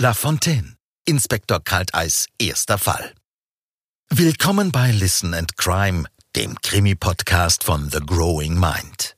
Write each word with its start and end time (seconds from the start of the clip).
La 0.00 0.14
Fontaine, 0.14 0.76
Inspektor 1.06 1.58
Kalteis, 1.58 2.28
erster 2.38 2.78
Fall. 2.78 3.14
Willkommen 4.08 4.70
bei 4.70 4.92
Listen 4.92 5.34
and 5.34 5.56
Crime, 5.56 6.04
dem 6.36 6.54
Krimi-Podcast 6.60 7.64
von 7.64 7.90
The 7.90 7.98
Growing 7.98 8.54
Mind. 8.60 9.16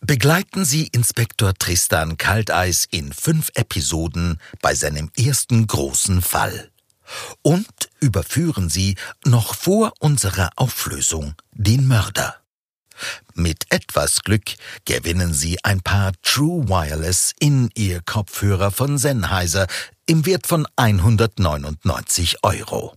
Begleiten 0.00 0.64
Sie 0.64 0.86
Inspektor 0.86 1.52
Tristan 1.52 2.16
Kalteis 2.16 2.86
in 2.90 3.12
fünf 3.12 3.50
Episoden 3.52 4.40
bei 4.62 4.74
seinem 4.74 5.10
ersten 5.18 5.66
großen 5.66 6.22
Fall. 6.22 6.70
Und 7.42 7.90
überführen 8.00 8.70
Sie 8.70 8.96
noch 9.26 9.54
vor 9.54 9.92
unserer 9.98 10.48
Auflösung 10.56 11.34
den 11.52 11.86
Mörder. 11.86 12.43
Mit 13.34 13.66
etwas 13.70 14.22
Glück 14.22 14.54
gewinnen 14.84 15.34
Sie 15.34 15.62
ein 15.64 15.80
paar 15.80 16.12
True 16.22 16.68
Wireless 16.68 17.32
in 17.38 17.70
Ihr 17.74 18.00
Kopfhörer 18.02 18.70
von 18.70 18.98
Sennheiser 18.98 19.66
im 20.06 20.26
Wert 20.26 20.46
von 20.46 20.66
199 20.76 22.42
Euro. 22.42 22.94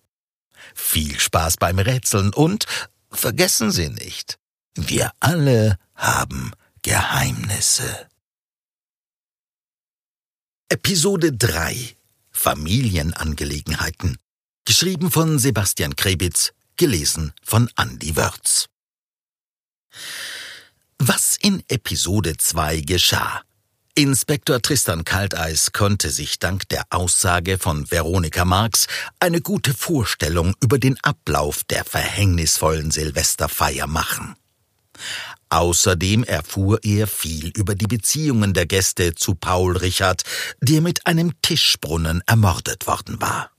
Viel 0.75 1.19
Spaß 1.19 1.57
beim 1.57 1.79
Rätseln 1.79 2.33
und 2.33 2.65
vergessen 3.11 3.71
Sie 3.71 3.89
nicht, 3.89 4.37
wir 4.75 5.11
alle 5.19 5.77
haben 5.95 6.51
Geheimnisse. 6.81 8.07
Episode 10.69 11.33
3 11.33 11.95
Familienangelegenheiten. 12.37 14.17
Geschrieben 14.63 15.09
von 15.09 15.39
Sebastian 15.39 15.95
Krebitz, 15.95 16.53
gelesen 16.75 17.33
von 17.41 17.69
Andy 17.77 18.15
Wörz. 18.15 18.67
In 21.47 21.63
Episode 21.69 22.35
2 22.35 22.81
geschah. 22.81 23.41
Inspektor 23.95 24.61
Tristan 24.61 25.05
Kalteis 25.05 25.71
konnte 25.71 26.09
sich 26.09 26.39
dank 26.39 26.67
der 26.67 26.83
Aussage 26.89 27.57
von 27.57 27.89
Veronika 27.89 28.43
Marx 28.43 28.87
eine 29.21 29.39
gute 29.39 29.73
Vorstellung 29.73 30.55
über 30.61 30.77
den 30.77 31.01
Ablauf 31.03 31.63
der 31.63 31.85
verhängnisvollen 31.85 32.91
Silvesterfeier 32.91 33.87
machen. 33.87 34.35
Außerdem 35.47 36.25
erfuhr 36.25 36.79
er 36.83 37.07
viel 37.07 37.53
über 37.55 37.75
die 37.75 37.87
Beziehungen 37.87 38.53
der 38.53 38.65
Gäste 38.65 39.15
zu 39.15 39.33
Paul 39.33 39.77
Richard, 39.77 40.23
der 40.59 40.81
mit 40.81 41.07
einem 41.07 41.31
Tischbrunnen 41.41 42.21
ermordet 42.25 42.87
worden 42.87 43.21
war. 43.21 43.51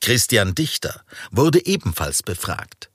Christian 0.00 0.54
Dichter 0.54 1.02
wurde 1.32 1.66
ebenfalls 1.66 2.22
befragt. 2.22 2.88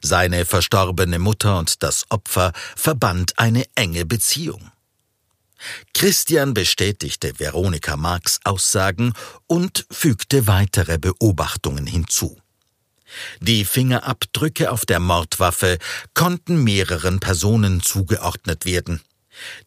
Seine 0.00 0.44
verstorbene 0.44 1.18
Mutter 1.18 1.58
und 1.58 1.82
das 1.82 2.04
Opfer 2.10 2.52
verband 2.76 3.38
eine 3.38 3.64
enge 3.74 4.04
Beziehung. 4.06 4.70
Christian 5.94 6.54
bestätigte 6.54 7.38
Veronika 7.38 7.96
Marx 7.96 8.40
Aussagen 8.44 9.12
und 9.46 9.86
fügte 9.90 10.46
weitere 10.46 10.98
Beobachtungen 10.98 11.86
hinzu. 11.86 12.38
Die 13.40 13.64
Fingerabdrücke 13.64 14.70
auf 14.70 14.86
der 14.86 15.00
Mordwaffe 15.00 15.78
konnten 16.14 16.62
mehreren 16.62 17.20
Personen 17.20 17.82
zugeordnet 17.82 18.64
werden. 18.66 19.00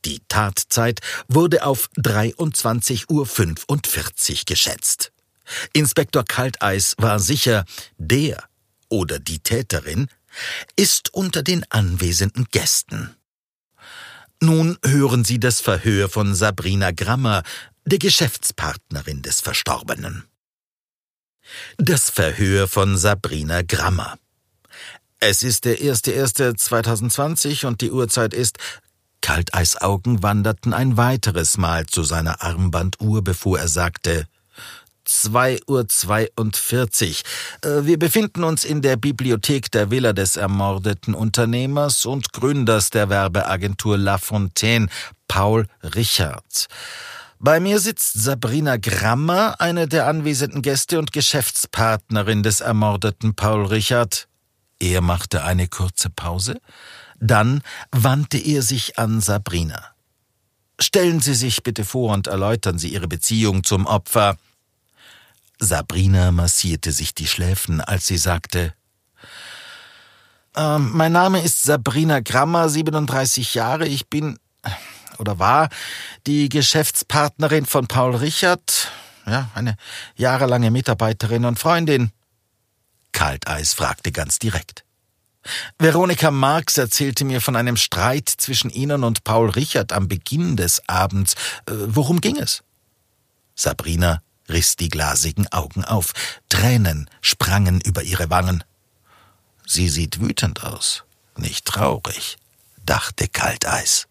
Die 0.06 0.22
Tatzeit 0.28 1.00
wurde 1.28 1.66
auf 1.66 1.90
23.45 1.98 3.10
Uhr 3.10 4.46
geschätzt. 4.46 5.12
Inspektor 5.74 6.24
Kalteis 6.24 6.96
war 6.98 7.20
sicher, 7.20 7.66
der 7.98 8.44
oder 8.92 9.20
die 9.20 9.40
Täterin 9.40 10.08
ist 10.76 11.14
unter 11.14 11.44
den 11.44 11.66
anwesenden 11.72 12.46
Gästen. 12.52 13.16
Nun 14.42 14.78
hören 14.86 15.24
Sie 15.24 15.40
das 15.40 15.62
Verhör 15.62 16.10
von 16.10 16.36
Sabrina 16.36 16.92
Grammer, 16.92 17.44
der 17.86 18.00
Geschäftspartnerin 18.00 19.22
des 19.22 19.42
Verstorbenen. 19.42 20.26
Das 21.78 22.10
Verhör 22.10 22.68
von 22.68 22.98
Sabrina 22.98 23.62
Grammer. 23.62 24.18
Es 25.20 25.44
ist 25.44 25.66
der 25.66 25.78
1.1.2020 25.80 27.66
und 27.66 27.82
die 27.82 27.92
Uhrzeit 27.92 28.34
ist 28.34 28.58
Kalteisaugen 29.22 30.24
wanderten 30.24 30.74
ein 30.74 30.98
weiteres 30.98 31.58
Mal 31.58 31.86
zu 31.86 32.04
seiner 32.04 32.42
Armbanduhr, 32.42 33.24
bevor 33.24 33.60
er 33.60 33.68
sagte 33.68 34.26
2.42 35.12 37.24
Uhr. 37.64 37.70
Äh, 37.70 37.86
wir 37.86 38.00
befinden 38.00 38.44
uns 38.44 38.66
in 38.66 38.82
der 38.82 38.96
Bibliothek 38.96 39.72
der 39.72 39.92
Villa 39.92 40.14
des 40.14 40.38
ermordeten 40.38 41.14
Unternehmers 41.14 42.06
und 42.06 42.34
Gründers 42.34 42.90
der 42.90 43.10
Werbeagentur 43.10 43.98
La 43.98 44.18
Fontaine, 44.18 44.88
Paul 45.28 45.68
Richard. 45.84 46.68
Bei 47.40 47.60
mir 47.60 47.80
sitzt 47.80 48.14
Sabrina 48.14 48.78
Grammer, 48.78 49.60
eine 49.60 49.88
der 49.88 50.08
anwesenden 50.08 50.62
Gäste 50.62 51.00
und 51.00 51.12
Geschäftspartnerin 51.12 52.44
des 52.44 52.62
ermordeten 52.62 53.34
Paul 53.34 53.66
Richard. 53.66 54.28
Er 54.80 55.02
machte 55.02 55.44
eine 55.44 55.68
kurze 55.68 56.10
Pause, 56.10 56.60
dann 57.20 57.62
wandte 57.92 58.38
er 58.38 58.62
sich 58.62 59.00
an 59.00 59.22
Sabrina. 59.22 59.88
Stellen 60.80 61.20
Sie 61.20 61.36
sich 61.36 61.64
bitte 61.64 61.86
vor 61.86 62.14
und 62.14 62.28
erläutern 62.28 62.80
Sie 62.80 62.90
Ihre 62.90 63.08
Beziehung 63.08 63.64
zum 63.64 63.86
Opfer. 63.86 64.38
Sabrina 65.62 66.32
massierte 66.32 66.92
sich 66.92 67.14
die 67.14 67.28
Schläfen, 67.28 67.82
als 67.82 68.08
sie 68.08 68.18
sagte 68.18 68.74
äh, 70.56 70.78
Mein 70.80 71.12
Name 71.12 71.42
ist 71.44 71.62
Sabrina 71.62 72.20
Grammer, 72.20 72.68
37 72.68 73.54
Jahre. 73.54 73.88
Ich 73.88 74.10
bin 74.10 74.40
oder 75.20 75.38
war 75.38 75.70
die 76.26 76.50
Geschäftspartnerin 76.50 77.68
von 77.68 77.86
Paul 77.86 78.16
Richard, 78.16 78.92
ja, 79.28 79.52
eine 79.54 79.78
jahrelange 80.16 80.72
Mitarbeiterin 80.72 81.46
und 81.46 81.60
Freundin. 81.60 82.12
Kalteis 83.12 83.74
fragte 83.74 84.12
ganz 84.12 84.40
direkt. 84.40 84.84
Veronika 85.78 86.32
Marx 86.32 86.80
erzählte 86.80 87.24
mir 87.24 87.40
von 87.40 87.56
einem 87.56 87.78
Streit 87.78 88.30
zwischen 88.30 88.72
Ihnen 88.72 89.04
und 89.04 89.24
Paul 89.24 89.52
Richard 89.52 89.94
am 89.94 90.08
Beginn 90.08 90.56
des 90.56 90.82
Abends. 90.90 91.36
Äh, 91.68 91.74
worum 91.86 92.20
ging 92.20 92.38
es? 92.38 92.64
Sabrina 93.54 94.24
riss 94.52 94.76
die 94.76 94.90
glasigen 94.90 95.48
Augen 95.48 95.84
auf. 95.84 96.14
Tränen 96.50 97.10
sprangen 97.22 97.82
über 97.82 98.04
ihre 98.04 98.30
Wangen. 98.30 98.64
Sie 99.66 99.90
sieht 99.90 100.20
wütend 100.20 100.64
aus, 100.64 101.04
nicht 101.38 101.66
traurig, 101.66 102.38
dachte 102.86 103.28
Kalteis. 103.28 104.08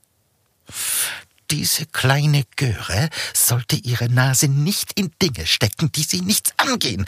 Diese 1.50 1.84
kleine 1.86 2.44
Göre 2.56 3.10
sollte 3.34 3.76
ihre 3.76 4.08
Nase 4.08 4.48
nicht 4.48 4.98
in 4.98 5.12
Dinge 5.20 5.46
stecken, 5.46 5.90
die 5.92 6.04
sie 6.04 6.20
nichts 6.20 6.52
angehen. 6.56 7.06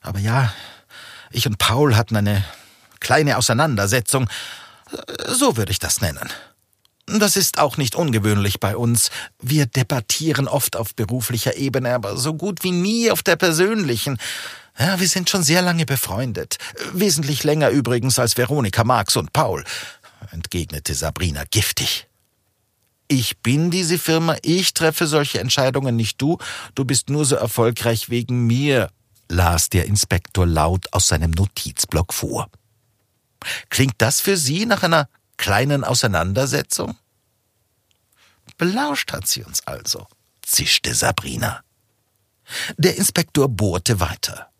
Aber 0.00 0.18
ja, 0.18 0.52
ich 1.30 1.46
und 1.46 1.58
Paul 1.58 1.94
hatten 1.96 2.16
eine 2.16 2.44
kleine 3.00 3.36
Auseinandersetzung. 3.36 4.28
So 5.28 5.56
würde 5.56 5.72
ich 5.72 5.78
das 5.78 6.00
nennen. 6.00 6.28
Das 7.06 7.36
ist 7.36 7.58
auch 7.58 7.76
nicht 7.76 7.96
ungewöhnlich 7.96 8.60
bei 8.60 8.76
uns. 8.76 9.10
Wir 9.40 9.66
debattieren 9.66 10.46
oft 10.46 10.76
auf 10.76 10.94
beruflicher 10.94 11.56
Ebene, 11.56 11.94
aber 11.94 12.16
so 12.16 12.34
gut 12.34 12.62
wie 12.62 12.70
nie 12.70 13.10
auf 13.10 13.22
der 13.22 13.36
persönlichen. 13.36 14.18
Ja, 14.78 15.00
wir 15.00 15.08
sind 15.08 15.28
schon 15.28 15.42
sehr 15.42 15.62
lange 15.62 15.84
befreundet. 15.84 16.56
Wesentlich 16.92 17.44
länger 17.44 17.70
übrigens 17.70 18.18
als 18.18 18.36
Veronika 18.36 18.84
Marx 18.84 19.16
und 19.16 19.32
Paul, 19.32 19.64
entgegnete 20.30 20.94
Sabrina 20.94 21.42
giftig. 21.50 22.06
Ich 23.08 23.38
bin 23.40 23.70
diese 23.70 23.98
Firma, 23.98 24.36
ich 24.42 24.72
treffe 24.72 25.06
solche 25.06 25.40
Entscheidungen, 25.40 25.96
nicht 25.96 26.22
du. 26.22 26.38
Du 26.74 26.84
bist 26.86 27.10
nur 27.10 27.26
so 27.26 27.36
erfolgreich 27.36 28.08
wegen 28.08 28.46
mir, 28.46 28.88
las 29.28 29.68
der 29.68 29.86
Inspektor 29.86 30.46
laut 30.46 30.86
aus 30.92 31.08
seinem 31.08 31.32
Notizblock 31.32 32.14
vor. 32.14 32.48
Klingt 33.68 33.96
das 33.98 34.20
für 34.20 34.36
Sie 34.36 34.64
nach 34.64 34.82
einer 34.82 35.08
kleinen 35.42 35.82
Auseinandersetzung? 35.82 36.96
Belauscht 38.58 39.12
hat 39.12 39.26
sie 39.26 39.42
uns 39.42 39.66
also, 39.66 40.06
zischte 40.40 40.94
Sabrina. 40.94 41.64
Der 42.76 42.96
Inspektor 42.96 43.48
bohrte 43.48 43.98
weiter. 43.98 44.50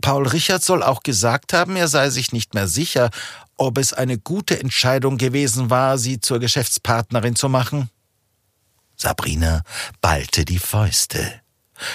Paul 0.00 0.26
Richard 0.26 0.64
soll 0.64 0.82
auch 0.82 1.04
gesagt 1.04 1.52
haben, 1.52 1.76
er 1.76 1.86
sei 1.86 2.10
sich 2.10 2.32
nicht 2.32 2.52
mehr 2.52 2.66
sicher, 2.66 3.10
ob 3.56 3.78
es 3.78 3.92
eine 3.92 4.18
gute 4.18 4.58
Entscheidung 4.58 5.18
gewesen 5.18 5.70
war, 5.70 5.98
sie 5.98 6.20
zur 6.20 6.40
Geschäftspartnerin 6.40 7.36
zu 7.36 7.48
machen. 7.48 7.88
Sabrina 8.96 9.62
ballte 10.00 10.44
die 10.44 10.58
Fäuste, 10.58 11.40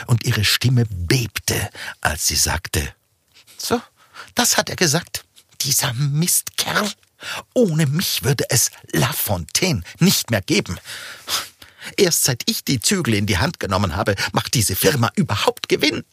und 0.07 0.23
ihre 0.23 0.45
Stimme 0.45 0.85
bebte, 0.85 1.69
als 1.99 2.27
sie 2.27 2.35
sagte 2.35 2.93
So, 3.57 3.81
das 4.35 4.55
hat 4.55 4.69
er 4.69 4.77
gesagt, 4.77 5.25
dieser 5.59 5.93
Mistkerl. 5.93 6.89
Ohne 7.53 7.85
mich 7.87 8.23
würde 8.23 8.45
es 8.49 8.71
La 8.91 9.11
Fontaine 9.11 9.83
nicht 9.99 10.31
mehr 10.31 10.41
geben. 10.41 10.77
Erst 11.97 12.23
seit 12.23 12.43
ich 12.49 12.63
die 12.63 12.79
Zügel 12.79 13.15
in 13.15 13.25
die 13.25 13.37
Hand 13.37 13.59
genommen 13.59 13.95
habe, 13.95 14.15
macht 14.33 14.53
diese 14.53 14.75
Firma 14.75 15.11
überhaupt 15.15 15.69
Gewinn. 15.69 16.03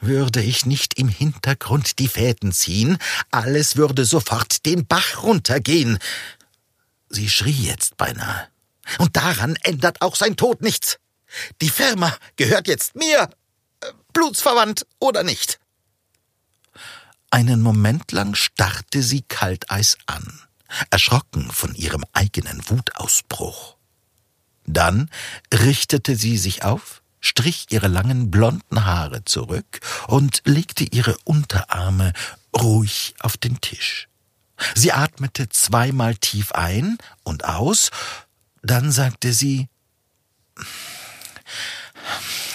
Würde 0.00 0.42
ich 0.42 0.66
nicht 0.66 0.94
im 0.94 1.08
Hintergrund 1.08 1.98
die 1.98 2.08
Fäden 2.08 2.52
ziehen, 2.52 2.98
alles 3.30 3.76
würde 3.76 4.04
sofort 4.04 4.64
den 4.66 4.86
Bach 4.86 5.22
runtergehen. 5.22 5.98
Sie 7.08 7.28
schrie 7.28 7.50
jetzt 7.50 7.96
beinahe. 7.96 8.48
Und 8.98 9.16
daran 9.16 9.56
ändert 9.62 10.02
auch 10.02 10.16
sein 10.16 10.36
Tod 10.36 10.62
nichts. 10.62 10.98
Die 11.60 11.70
Firma 11.70 12.16
gehört 12.36 12.66
jetzt 12.66 12.96
mir, 12.96 13.30
blutsverwandt 14.12 14.86
oder 14.98 15.22
nicht. 15.22 15.60
Einen 17.30 17.62
Moment 17.62 18.10
lang 18.10 18.34
starrte 18.34 19.02
sie 19.02 19.22
Kalteis 19.22 19.96
an, 20.06 20.40
erschrocken 20.90 21.50
von 21.50 21.74
ihrem 21.76 22.04
eigenen 22.12 22.68
Wutausbruch. 22.68 23.76
Dann 24.66 25.08
richtete 25.54 26.16
sie 26.16 26.38
sich 26.38 26.64
auf, 26.64 27.02
strich 27.20 27.66
ihre 27.70 27.88
langen 27.88 28.30
blonden 28.30 28.84
Haare 28.84 29.24
zurück 29.24 29.80
und 30.08 30.42
legte 30.44 30.84
ihre 30.84 31.16
Unterarme 31.24 32.12
ruhig 32.56 33.14
auf 33.20 33.36
den 33.36 33.60
Tisch. 33.60 34.08
Sie 34.74 34.92
atmete 34.92 35.48
zweimal 35.48 36.16
tief 36.16 36.52
ein 36.52 36.98
und 37.22 37.44
aus, 37.44 37.90
dann 38.62 38.90
sagte 38.90 39.32
sie 39.32 39.68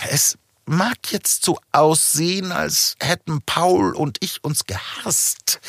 Es 0.10 0.38
mag 0.66 0.98
jetzt 1.12 1.46
so 1.46 1.58
aussehen, 1.72 2.52
als 2.52 2.96
hätten 3.00 3.42
Paul 3.46 3.96
und 3.96 4.18
ich 4.22 4.44
uns 4.44 4.66
gehasst, 4.66 5.60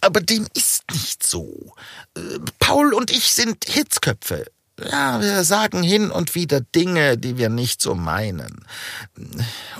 aber 0.00 0.20
dem 0.20 0.46
ist 0.54 0.84
nicht 0.92 1.26
so. 1.26 1.74
Äh, 2.16 2.20
Paul 2.58 2.94
und 2.94 3.10
ich 3.10 3.32
sind 3.32 3.64
Hitzköpfe. 3.64 4.46
Ja, 4.78 5.22
wir 5.22 5.42
sagen 5.44 5.82
hin 5.82 6.10
und 6.10 6.34
wieder 6.34 6.60
Dinge, 6.60 7.16
die 7.16 7.38
wir 7.38 7.48
nicht 7.48 7.80
so 7.80 7.94
meinen. 7.94 8.66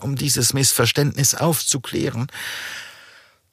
Um 0.00 0.16
dieses 0.16 0.54
Missverständnis 0.54 1.34
aufzuklären. 1.34 2.28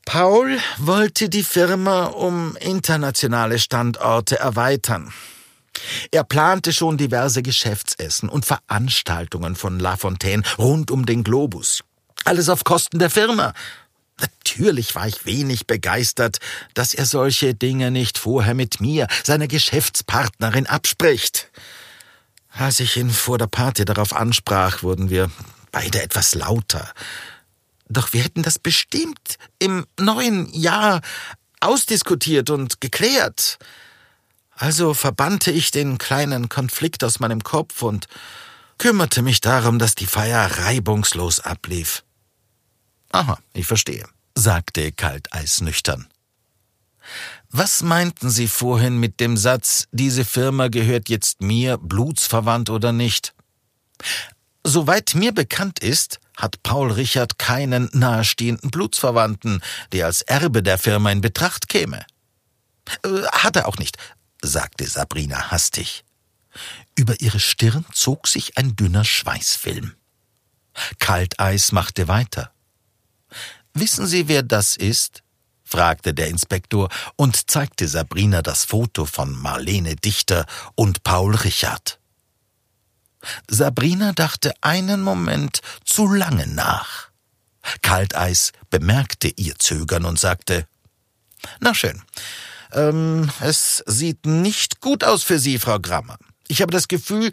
Paul 0.06 0.58
wollte 0.78 1.30
die 1.30 1.44
Firma 1.44 2.06
um 2.06 2.56
internationale 2.58 3.60
Standorte 3.60 4.40
erweitern. 4.40 5.14
Er 6.12 6.24
plante 6.24 6.74
schon 6.74 6.98
diverse 6.98 7.42
Geschäftsessen 7.42 8.30
und 8.30 8.46
Veranstaltungen 8.46 9.56
von 9.56 9.80
La 9.80 9.98
Fontaine 9.98 10.44
rund 10.58 10.92
um 10.92 11.06
den 11.06 11.24
Globus. 11.24 11.84
Alles 12.26 12.50
auf 12.50 12.64
Kosten 12.64 13.00
der 13.00 13.10
Firma. 13.10 13.54
Natürlich 14.20 14.96
war 14.96 15.08
ich 15.08 15.26
wenig 15.26 15.68
begeistert, 15.68 16.38
dass 16.74 16.94
er 16.94 17.06
solche 17.06 17.56
Dinge 17.56 17.92
nicht 17.92 18.18
vorher 18.18 18.54
mit 18.54 18.80
mir, 18.80 19.08
seiner 19.24 19.48
Geschäftspartnerin, 19.48 20.68
abspricht. 20.68 21.50
Als 22.50 22.80
ich 22.80 22.98
ihn 22.98 23.10
vor 23.10 23.40
der 23.40 23.48
Party 23.48 23.84
darauf 23.84 24.14
ansprach, 24.14 24.84
wurden 24.84 25.10
wir 25.10 25.32
beide 25.72 26.02
etwas 26.02 26.36
lauter. 26.36 26.92
Doch 27.90 28.14
wir 28.14 28.24
hätten 28.24 28.44
das 28.44 28.60
bestimmt 28.60 29.38
im 29.60 29.86
neuen 30.00 30.54
Jahr 30.54 31.02
ausdiskutiert 31.60 32.50
und 32.50 32.80
geklärt. 32.80 33.58
Also 34.56 34.94
verbannte 34.94 35.52
ich 35.52 35.72
den 35.72 35.98
kleinen 35.98 36.50
Konflikt 36.50 37.04
aus 37.04 37.20
meinem 37.20 37.44
Kopf 37.44 37.82
und 37.82 38.08
kümmerte 38.78 39.22
mich 39.22 39.42
darum, 39.42 39.80
dass 39.80 39.96
die 39.96 40.06
Feier 40.06 40.60
reibungslos 40.60 41.40
ablief. 41.40 42.04
Aha, 43.12 43.40
ich 43.54 43.68
verstehe, 43.68 44.06
sagte 44.36 44.92
Kalteis 44.92 45.62
nüchtern. 45.62 46.08
Was 47.50 47.84
meinten 47.84 48.30
Sie 48.30 48.48
vorhin 48.48 49.00
mit 49.00 49.20
dem 49.20 49.38
Satz, 49.38 49.88
diese 49.92 50.26
Firma 50.26 50.70
gehört 50.70 51.10
jetzt 51.10 51.42
mir, 51.42 51.78
blutsverwandt 51.78 52.70
oder 52.70 52.92
nicht? 52.92 53.34
Soweit 54.64 55.14
mir 55.14 55.34
bekannt 55.34 55.80
ist, 55.80 56.20
hat 56.38 56.64
Paul 56.64 56.92
Richard 56.92 57.38
keinen 57.38 57.90
nahestehenden 57.94 58.72
Blutsverwandten, 58.72 59.62
der 59.92 60.08
als 60.08 60.22
Erbe 60.24 60.64
der 60.64 60.78
Firma 60.78 61.12
in 61.12 61.22
Betracht 61.22 61.70
käme. 61.70 62.06
Äh, 63.04 63.24
hat 63.32 63.56
er 63.56 63.68
auch 63.68 63.78
nicht, 63.78 63.98
sagte 64.44 64.86
Sabrina 64.86 65.52
hastig. 65.52 66.04
Über 66.96 67.20
ihre 67.22 67.40
Stirn 67.40 67.86
zog 67.92 68.28
sich 68.28 68.58
ein 68.58 68.76
dünner 68.76 69.06
Schweißfilm. 69.06 69.96
Kalteis 71.00 71.72
machte 71.72 72.08
weiter. 72.08 72.52
Wissen 73.74 74.06
Sie, 74.06 74.28
wer 74.28 74.44
das 74.44 74.78
ist? 74.78 75.24
fragte 75.64 76.14
der 76.14 76.28
Inspektor 76.28 76.90
und 77.16 77.50
zeigte 77.50 77.88
Sabrina 77.88 78.44
das 78.44 78.66
Foto 78.66 79.06
von 79.06 79.32
Marlene 79.34 79.96
Dichter 79.96 80.46
und 80.76 81.04
Paul 81.04 81.36
Richard. 81.36 82.00
Sabrina 83.50 84.12
dachte 84.12 84.54
einen 84.62 85.02
Moment 85.02 85.62
zu 85.84 86.06
lange 86.06 86.46
nach. 86.46 87.10
Kalteis 87.82 88.52
bemerkte 88.70 89.30
ihr 89.30 89.58
Zögern 89.58 90.06
und 90.06 90.20
sagte 90.20 90.68
Na 91.60 91.74
schön, 91.74 92.04
ähm, 92.74 93.30
es 93.42 93.84
sieht 93.86 94.26
nicht 94.26 94.82
gut 94.82 95.04
aus 95.04 95.24
für 95.24 95.40
Sie, 95.40 95.60
Frau 95.60 95.80
Grammer. 95.80 96.18
Ich 96.48 96.62
habe 96.62 96.72
das 96.72 96.88
Gefühl, 96.88 97.32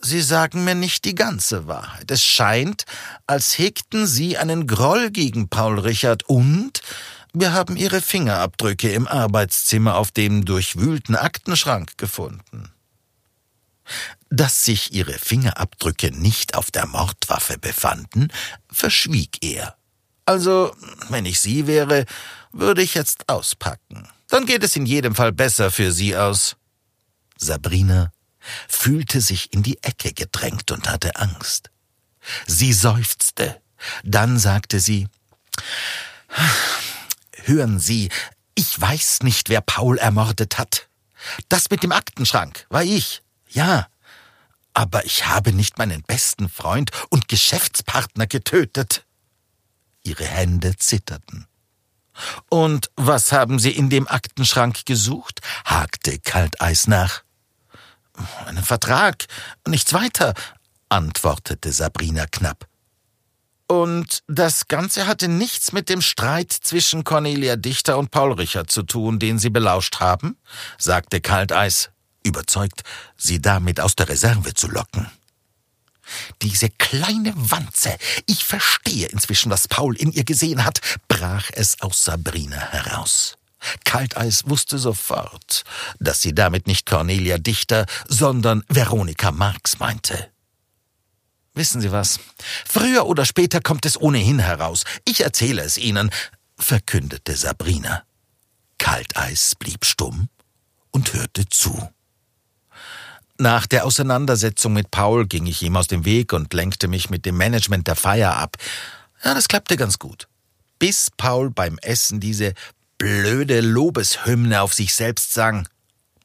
Sie 0.00 0.20
sagen 0.20 0.64
mir 0.64 0.74
nicht 0.74 1.04
die 1.04 1.14
ganze 1.14 1.68
Wahrheit. 1.68 2.10
Es 2.10 2.24
scheint, 2.24 2.84
als 3.26 3.56
hegten 3.56 4.06
Sie 4.06 4.36
einen 4.36 4.66
Groll 4.66 5.10
gegen 5.10 5.48
Paul 5.48 5.78
Richard 5.78 6.28
und 6.28 6.82
wir 7.32 7.52
haben 7.52 7.76
Ihre 7.76 8.02
Fingerabdrücke 8.02 8.92
im 8.92 9.06
Arbeitszimmer 9.06 9.96
auf 9.96 10.10
dem 10.10 10.44
durchwühlten 10.44 11.14
Aktenschrank 11.16 11.96
gefunden. 11.96 12.72
Dass 14.28 14.64
sich 14.64 14.92
Ihre 14.92 15.14
Fingerabdrücke 15.14 16.10
nicht 16.10 16.56
auf 16.56 16.70
der 16.70 16.86
Mordwaffe 16.86 17.58
befanden, 17.58 18.28
verschwieg 18.70 19.38
er. 19.40 19.76
Also, 20.26 20.74
wenn 21.08 21.26
ich 21.26 21.40
Sie 21.40 21.66
wäre, 21.66 22.06
würde 22.52 22.82
ich 22.82 22.94
jetzt 22.94 23.28
auspacken. 23.28 24.08
Dann 24.32 24.46
geht 24.46 24.64
es 24.64 24.76
in 24.76 24.86
jedem 24.86 25.14
Fall 25.14 25.30
besser 25.30 25.70
für 25.70 25.92
Sie 25.92 26.16
aus. 26.16 26.56
Sabrina 27.36 28.12
fühlte 28.66 29.20
sich 29.20 29.52
in 29.52 29.62
die 29.62 29.82
Ecke 29.82 30.14
gedrängt 30.14 30.70
und 30.70 30.88
hatte 30.88 31.16
Angst. 31.16 31.70
Sie 32.46 32.72
seufzte. 32.72 33.60
Dann 34.04 34.38
sagte 34.38 34.80
sie, 34.80 35.06
Hören 37.44 37.78
Sie, 37.78 38.08
ich 38.54 38.80
weiß 38.80 39.18
nicht, 39.22 39.50
wer 39.50 39.60
Paul 39.60 39.98
ermordet 39.98 40.56
hat. 40.56 40.88
Das 41.50 41.68
mit 41.68 41.82
dem 41.82 41.92
Aktenschrank 41.92 42.64
war 42.70 42.84
ich. 42.84 43.22
Ja. 43.50 43.86
Aber 44.72 45.04
ich 45.04 45.26
habe 45.26 45.52
nicht 45.52 45.76
meinen 45.76 46.04
besten 46.04 46.48
Freund 46.48 46.90
und 47.10 47.28
Geschäftspartner 47.28 48.26
getötet. 48.26 49.04
Ihre 50.04 50.24
Hände 50.24 50.74
zitterten. 50.78 51.46
Und 52.48 52.90
was 52.96 53.32
haben 53.32 53.58
Sie 53.58 53.70
in 53.70 53.90
dem 53.90 54.08
Aktenschrank 54.08 54.84
gesucht? 54.86 55.40
hakte 55.64 56.18
Kalteis 56.18 56.86
nach. 56.86 57.22
Einen 58.46 58.62
Vertrag, 58.62 59.26
nichts 59.66 59.92
weiter, 59.92 60.34
antwortete 60.88 61.72
Sabrina 61.72 62.26
knapp. 62.26 62.66
Und 63.66 64.22
das 64.26 64.68
Ganze 64.68 65.06
hatte 65.06 65.28
nichts 65.28 65.72
mit 65.72 65.88
dem 65.88 66.02
Streit 66.02 66.52
zwischen 66.52 67.04
Cornelia 67.04 67.56
Dichter 67.56 67.96
und 67.96 68.10
Paul 68.10 68.32
Richard 68.32 68.70
zu 68.70 68.82
tun, 68.82 69.18
den 69.18 69.38
Sie 69.38 69.48
belauscht 69.48 70.00
haben? 70.00 70.36
sagte 70.76 71.22
Kalteis, 71.22 71.90
überzeugt, 72.22 72.82
sie 73.16 73.40
damit 73.40 73.80
aus 73.80 73.96
der 73.96 74.08
Reserve 74.08 74.54
zu 74.54 74.68
locken. 74.68 75.10
Diese 76.42 76.68
kleine 76.68 77.32
Wanze, 77.36 77.96
ich 78.26 78.44
verstehe 78.44 79.08
inzwischen, 79.08 79.50
was 79.50 79.68
Paul 79.68 79.96
in 79.96 80.12
ihr 80.12 80.24
gesehen 80.24 80.64
hat, 80.64 80.80
brach 81.08 81.50
es 81.52 81.80
aus 81.80 82.04
Sabrina 82.04 82.58
heraus. 82.72 83.36
Kalteis 83.84 84.42
wusste 84.46 84.78
sofort, 84.78 85.64
dass 86.00 86.20
sie 86.20 86.34
damit 86.34 86.66
nicht 86.66 86.86
Cornelia 86.86 87.38
Dichter, 87.38 87.86
sondern 88.08 88.64
Veronika 88.68 89.30
Marx 89.30 89.78
meinte. 89.78 90.30
Wissen 91.54 91.80
Sie 91.80 91.92
was? 91.92 92.18
Früher 92.66 93.06
oder 93.06 93.26
später 93.26 93.60
kommt 93.60 93.84
es 93.84 94.00
ohnehin 94.00 94.38
heraus. 94.38 94.84
Ich 95.04 95.20
erzähle 95.20 95.62
es 95.62 95.76
Ihnen, 95.76 96.10
verkündete 96.56 97.36
Sabrina. 97.36 98.04
Kalteis 98.78 99.54
blieb 99.54 99.84
stumm 99.84 100.28
und 100.90 101.12
hörte 101.12 101.48
zu. 101.48 101.90
Nach 103.38 103.66
der 103.66 103.84
Auseinandersetzung 103.84 104.72
mit 104.72 104.90
Paul 104.90 105.26
ging 105.26 105.46
ich 105.46 105.62
ihm 105.62 105.76
aus 105.76 105.86
dem 105.86 106.04
Weg 106.04 106.32
und 106.32 106.52
lenkte 106.52 106.88
mich 106.88 107.10
mit 107.10 107.24
dem 107.26 107.36
Management 107.36 107.88
der 107.88 107.96
Feier 107.96 108.36
ab. 108.36 108.56
Ja, 109.24 109.34
das 109.34 109.48
klappte 109.48 109.76
ganz 109.76 109.98
gut. 109.98 110.28
Bis 110.78 111.10
Paul 111.16 111.50
beim 111.50 111.78
Essen 111.78 112.20
diese 112.20 112.54
blöde 112.98 113.60
Lobeshymne 113.60 114.60
auf 114.60 114.74
sich 114.74 114.94
selbst 114.94 115.32
sang. 115.32 115.68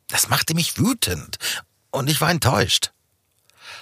Das 0.08 0.30
machte 0.30 0.54
mich 0.54 0.78
wütend 0.78 1.38
und 1.92 2.10
ich 2.10 2.22
war 2.22 2.30
enttäuscht. 2.30 2.92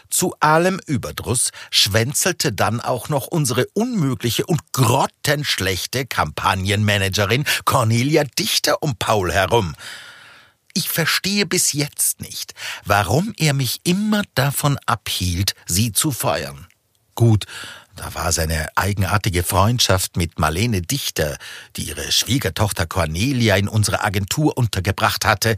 Zu 0.10 0.36
allem 0.40 0.80
Überdruss 0.86 1.52
schwänzelte 1.72 2.54
dann 2.54 2.80
auch 2.80 3.10
noch 3.10 3.28
unsere 3.28 3.66
unmögliche 3.74 4.46
und 4.46 4.62
grottenschlechte 4.72 6.06
Kampagnenmanagerin 6.06 7.44
Cornelia 7.66 8.24
Dichter 8.24 8.82
um 8.82 8.96
Paul 8.98 9.32
herum. 9.32 9.76
Ich 10.78 10.90
verstehe 10.90 11.46
bis 11.46 11.72
jetzt 11.72 12.20
nicht, 12.20 12.54
warum 12.84 13.34
er 13.38 13.54
mich 13.54 13.80
immer 13.86 14.24
davon 14.36 14.78
abhielt, 14.86 15.56
sie 15.66 15.94
zu 15.94 16.12
feuern. 16.12 16.68
Gut, 17.16 17.46
da 17.96 18.14
war 18.14 18.34
seine 18.34 18.68
eigenartige 18.76 19.44
Freundschaft 19.44 20.18
mit 20.18 20.38
Marlene 20.38 20.82
Dichter, 20.82 21.38
die 21.78 21.84
ihre 21.84 22.12
Schwiegertochter 22.12 22.86
Cornelia 22.88 23.56
in 23.56 23.70
unsere 23.70 24.04
Agentur 24.04 24.58
untergebracht 24.58 25.24
hatte. 25.24 25.56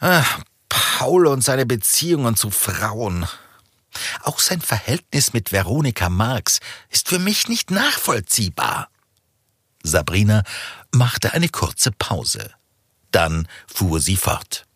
Ach, 0.00 0.40
Paul 0.68 1.28
und 1.28 1.44
seine 1.44 1.64
Beziehungen 1.64 2.34
zu 2.34 2.50
Frauen. 2.50 3.28
Auch 4.24 4.40
sein 4.40 4.60
Verhältnis 4.60 5.34
mit 5.34 5.52
Veronika 5.52 6.08
Marx 6.08 6.58
ist 6.90 7.08
für 7.08 7.20
mich 7.20 7.46
nicht 7.46 7.70
nachvollziehbar. 7.70 8.88
Sabrina 9.84 10.42
machte 10.90 11.32
eine 11.32 11.48
kurze 11.48 11.92
Pause. 11.92 12.52
Dann 13.10 13.48
fuhr 13.66 14.00
sie 14.00 14.16
fort. 14.16 14.66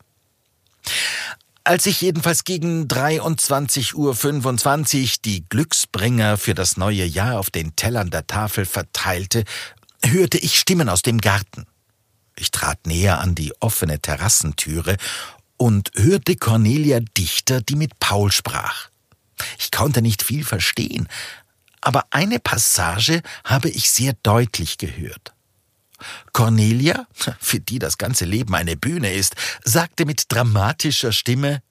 Als 1.62 1.87
ich 1.87 2.00
jedenfalls 2.00 2.44
gegen 2.44 2.87
23.25 2.87 3.94
Uhr 3.94 5.20
die 5.25 5.44
Glücksbringer 5.49 6.38
für 6.38 6.54
das 6.54 6.76
neue 6.76 7.04
Jahr 7.04 7.38
auf 7.38 7.50
den 7.50 7.76
Tellern 7.76 8.10
der 8.10 8.26
Tafel 8.26 8.64
verteilte, 8.64 9.44
hörte 10.02 10.38
ich 10.38 10.58
Stimmen 10.58 10.88
aus 10.88 11.02
dem 11.02 11.20
Garten. 11.20 11.66
Ich 12.37 12.50
trat 12.50 12.87
näher 12.87 13.20
an 13.20 13.34
die 13.34 13.52
offene 13.60 14.00
Terrassentüre 14.00 14.96
und 15.58 15.90
hörte 15.94 16.37
Cornelia 16.37 17.00
Dichter, 17.00 17.60
die 17.60 17.76
mit 17.76 18.00
Paul 18.00 18.32
sprach. 18.32 18.88
Ich 19.58 19.70
konnte 19.70 20.00
nicht 20.00 20.22
viel 20.22 20.44
verstehen, 20.44 21.08
aber 21.82 22.06
eine 22.10 22.38
Passage 22.38 23.22
habe 23.44 23.68
ich 23.68 23.90
sehr 23.90 24.14
deutlich 24.22 24.78
gehört. 24.78 25.34
Cornelia, 26.33 27.07
für 27.40 27.61
die 27.61 27.78
das 27.78 27.99
ganze 27.99 28.25
Leben 28.25 28.54
eine 28.54 28.76
Bühne 28.76 29.12
ist, 29.12 29.35
sagte 29.64 30.04
mit 30.04 30.25
dramatischer 30.28 31.12
Stimme 31.12 31.62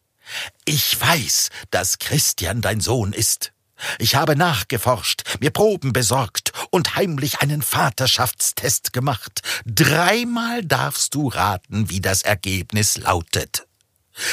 Ich 0.66 1.00
weiß, 1.00 1.50
dass 1.72 2.00
Christian 2.00 2.62
dein 2.62 2.82
Sohn 2.82 3.14
ist. 3.14 3.52
Ich 3.98 4.16
habe 4.16 4.36
nachgeforscht, 4.36 5.24
mir 5.40 5.52
Proben 5.52 5.94
besorgt 5.94 6.52
und 6.70 6.96
heimlich 6.96 7.40
einen 7.40 7.62
Vaterschaftstest 7.62 8.94
gemacht. 8.94 9.42
Dreimal 9.66 10.66
darfst 10.66 11.16
du 11.16 11.30
raten, 11.30 11.90
wie 11.90 12.02
das 12.02 12.24
Ergebnis 12.24 12.98
lautet. 12.98 13.66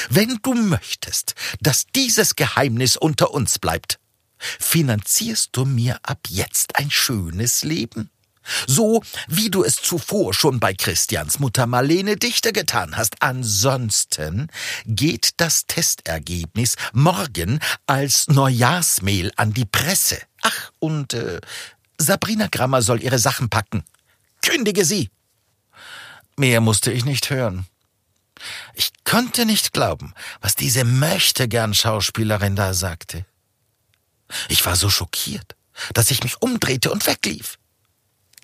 Wenn 0.08 0.38
du 0.42 0.54
möchtest, 0.54 1.34
dass 1.60 1.86
dieses 1.94 2.34
Geheimnis 2.34 2.96
unter 2.96 3.30
uns 3.32 3.58
bleibt, 3.58 3.98
finanzierst 4.38 5.50
du 5.52 5.64
mir 5.64 5.98
ab 6.02 6.20
jetzt 6.28 6.76
ein 6.76 6.90
schönes 6.90 7.62
Leben? 7.62 8.10
So 8.66 9.02
wie 9.28 9.50
du 9.50 9.64
es 9.64 9.76
zuvor 9.76 10.34
schon 10.34 10.60
bei 10.60 10.74
Christians 10.74 11.38
Mutter 11.38 11.66
Marlene 11.66 12.16
Dichter 12.16 12.52
getan 12.52 12.96
hast. 12.96 13.22
Ansonsten 13.22 14.48
geht 14.84 15.30
das 15.38 15.66
Testergebnis 15.66 16.76
morgen 16.92 17.60
als 17.86 18.28
Neujahrsmail 18.28 19.32
an 19.36 19.52
die 19.52 19.64
Presse. 19.64 20.20
Ach, 20.42 20.70
und 20.78 21.14
äh, 21.14 21.40
Sabrina 21.98 22.48
Grammer 22.48 22.82
soll 22.82 23.02
ihre 23.02 23.18
Sachen 23.18 23.48
packen. 23.48 23.84
Kündige 24.42 24.84
sie! 24.84 25.10
Mehr 26.36 26.60
musste 26.60 26.92
ich 26.92 27.04
nicht 27.04 27.30
hören. 27.30 27.66
Ich 28.74 28.92
konnte 29.04 29.46
nicht 29.46 29.72
glauben, 29.72 30.12
was 30.40 30.54
diese 30.54 30.84
möchtegern 30.84 31.72
Schauspielerin 31.72 32.54
da 32.54 32.74
sagte. 32.74 33.24
Ich 34.48 34.64
war 34.66 34.76
so 34.76 34.90
schockiert, 34.90 35.56
dass 35.94 36.10
ich 36.10 36.22
mich 36.22 36.42
umdrehte 36.42 36.90
und 36.90 37.06
weglief. 37.06 37.58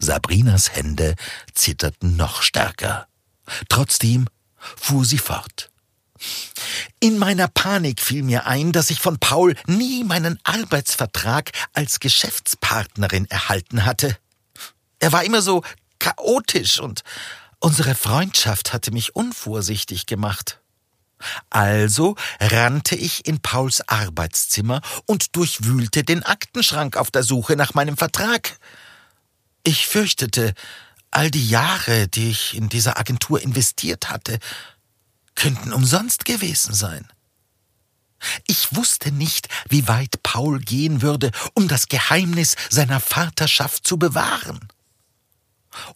Sabrinas 0.03 0.75
Hände 0.75 1.15
zitterten 1.55 2.17
noch 2.17 2.43
stärker. 2.43 3.07
Trotzdem 3.69 4.29
fuhr 4.59 5.05
sie 5.05 5.19
fort. 5.19 5.71
In 7.01 7.19
meiner 7.19 7.49
Panik 7.49 8.01
fiel 8.01 8.23
mir 8.23 8.47
ein, 8.47 8.73
dass 8.73 8.91
ich 8.91 9.01
von 9.01 9.19
Paul 9.19 9.55
nie 9.67 10.05
meinen 10.05 10.39
Arbeitsvertrag 10.45 11.51
als 11.73 12.01
Geschäftspartnerin 12.01 13.31
erhalten 13.31 13.85
hatte. 13.85 14.17
Er 14.99 15.13
war 15.13 15.25
immer 15.25 15.43
so 15.43 15.63
chaotisch 15.99 16.81
und 16.81 17.03
unsere 17.61 17.95
Freundschaft 17.95 18.73
hatte 18.73 18.91
mich 18.91 19.15
unvorsichtig 19.15 20.07
gemacht. 20.07 20.61
Also 21.51 22.17
rannte 22.41 22.97
ich 22.97 23.27
in 23.27 23.41
Pauls 23.41 23.87
Arbeitszimmer 23.89 24.81
und 25.07 25.37
durchwühlte 25.37 26.03
den 26.03 26.25
Aktenschrank 26.25 26.97
auf 26.97 27.11
der 27.11 27.23
Suche 27.23 27.57
nach 27.57 27.75
meinem 27.75 27.97
Vertrag. 27.97 28.59
Ich 29.65 29.87
fürchtete, 29.87 30.55
all 31.11 31.31
die 31.31 31.49
Jahre, 31.49 32.09
die 32.09 32.31
ich 32.31 32.57
in 32.57 32.69
dieser 32.69 32.99
Agentur 32.99 33.41
investiert 33.41 34.11
hatte, 34.11 34.39
könnten 35.35 35.73
umsonst 35.73 36.25
gewesen 36.25 36.75
sein. 36.75 37.07
Ich 38.47 38.75
wusste 38.75 39.13
nicht, 39.13 39.49
wie 39.69 39.89
weit 39.89 40.23
Paul 40.23 40.61
gehen 40.61 41.03
würde, 41.03 41.31
um 41.55 41.69
das 41.69 41.89
Geheimnis 41.89 42.57
seiner 42.71 43.01
Vaterschaft 43.01 43.87
zu 43.87 43.99
bewahren. 43.99 44.69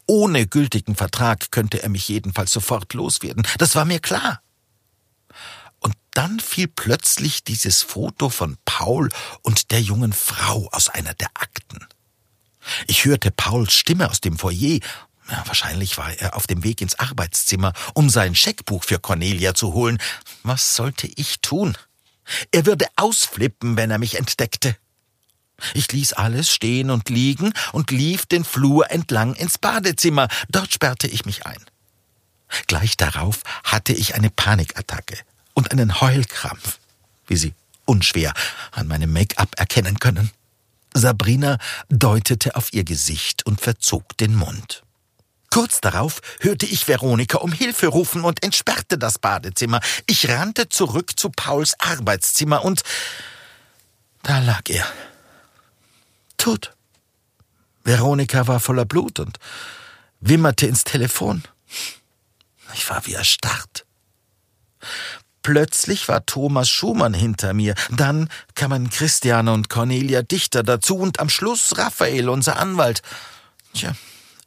Ohne 0.06 0.46
gültigen 0.46 0.96
Vertrag 0.96 1.50
könnte 1.50 1.82
er 1.82 1.88
mich 1.88 2.08
jedenfalls 2.08 2.50
sofort 2.50 2.94
loswerden, 2.94 3.46
das 3.58 3.74
war 3.74 3.84
mir 3.84 4.00
klar. 4.00 4.40
Und 5.80 5.94
dann 6.14 6.40
fiel 6.40 6.68
plötzlich 6.68 7.44
dieses 7.44 7.82
Foto 7.82 8.30
von 8.30 8.56
Paul 8.64 9.10
und 9.42 9.70
der 9.70 9.82
jungen 9.82 10.12
Frau 10.12 10.68
aus 10.72 10.88
einer 10.88 11.14
der 11.14 11.28
Akten. 11.34 11.86
Ich 12.86 13.04
hörte 13.04 13.30
Pauls 13.30 13.74
Stimme 13.74 14.10
aus 14.10 14.20
dem 14.20 14.38
Foyer. 14.38 14.80
Ja, 15.30 15.42
wahrscheinlich 15.46 15.98
war 15.98 16.12
er 16.12 16.36
auf 16.36 16.46
dem 16.46 16.62
Weg 16.62 16.80
ins 16.80 16.98
Arbeitszimmer, 16.98 17.72
um 17.94 18.08
sein 18.10 18.34
Scheckbuch 18.34 18.84
für 18.84 18.98
Cornelia 18.98 19.54
zu 19.54 19.72
holen. 19.72 19.98
Was 20.42 20.76
sollte 20.76 21.08
ich 21.16 21.40
tun? 21.40 21.76
Er 22.52 22.66
würde 22.66 22.86
ausflippen, 22.96 23.76
wenn 23.76 23.90
er 23.90 23.98
mich 23.98 24.16
entdeckte. 24.18 24.76
Ich 25.74 25.90
ließ 25.90 26.12
alles 26.12 26.50
stehen 26.50 26.90
und 26.90 27.08
liegen 27.08 27.52
und 27.72 27.90
lief 27.90 28.26
den 28.26 28.44
Flur 28.44 28.90
entlang 28.90 29.34
ins 29.34 29.58
Badezimmer. 29.58 30.28
Dort 30.48 30.72
sperrte 30.72 31.06
ich 31.06 31.24
mich 31.24 31.46
ein. 31.46 31.64
Gleich 32.66 32.96
darauf 32.96 33.40
hatte 33.64 33.92
ich 33.92 34.14
eine 34.14 34.30
Panikattacke 34.30 35.18
und 35.54 35.72
einen 35.72 36.00
Heulkrampf, 36.00 36.78
wie 37.26 37.36
Sie 37.36 37.54
unschwer 37.84 38.32
an 38.72 38.86
meinem 38.86 39.12
Make-up 39.12 39.58
erkennen 39.58 39.98
können. 39.98 40.30
Sabrina 40.96 41.58
deutete 41.88 42.56
auf 42.56 42.72
ihr 42.72 42.84
Gesicht 42.84 43.46
und 43.46 43.60
verzog 43.60 44.16
den 44.18 44.34
Mund. 44.34 44.82
Kurz 45.50 45.80
darauf 45.80 46.20
hörte 46.40 46.66
ich 46.66 46.86
Veronika 46.88 47.38
um 47.38 47.52
Hilfe 47.52 47.86
rufen 47.86 48.24
und 48.24 48.42
entsperrte 48.42 48.98
das 48.98 49.18
Badezimmer. 49.18 49.80
Ich 50.06 50.28
rannte 50.28 50.68
zurück 50.68 51.18
zu 51.18 51.30
Pauls 51.30 51.78
Arbeitszimmer 51.80 52.64
und 52.64 52.82
da 54.22 54.40
lag 54.40 54.62
er. 54.68 54.86
Tot. 56.36 56.74
Veronika 57.84 58.46
war 58.48 58.60
voller 58.60 58.84
Blut 58.84 59.20
und 59.20 59.38
wimmerte 60.20 60.66
ins 60.66 60.84
Telefon. 60.84 61.42
Ich 62.74 62.90
war 62.90 63.06
wie 63.06 63.14
erstarrt. 63.14 63.86
Plötzlich 65.46 66.08
war 66.08 66.26
Thomas 66.26 66.68
Schumann 66.68 67.14
hinter 67.14 67.54
mir, 67.54 67.76
dann 67.88 68.28
kamen 68.56 68.90
Christiane 68.90 69.52
und 69.52 69.70
Cornelia 69.70 70.22
Dichter 70.22 70.64
dazu 70.64 70.96
und 70.96 71.20
am 71.20 71.28
Schluss 71.28 71.78
Raphael, 71.78 72.28
unser 72.28 72.58
Anwalt. 72.58 73.00
Tja, 73.72 73.94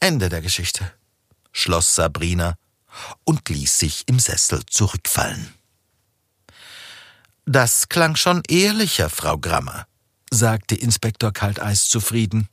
Ende 0.01 0.27
der 0.27 0.41
Geschichte, 0.41 0.91
schloss 1.53 1.95
Sabrina 1.95 2.55
und 3.23 3.47
ließ 3.47 3.79
sich 3.79 4.03
im 4.07 4.19
Sessel 4.19 4.65
zurückfallen. 4.65 5.53
Das 7.45 7.87
klang 7.87 8.17
schon 8.17 8.43
ehrlicher, 8.49 9.09
Frau 9.09 9.37
Grammer, 9.37 9.87
sagte 10.29 10.75
Inspektor 10.75 11.31
Kalteis 11.31 11.87
zufrieden. 11.87 12.49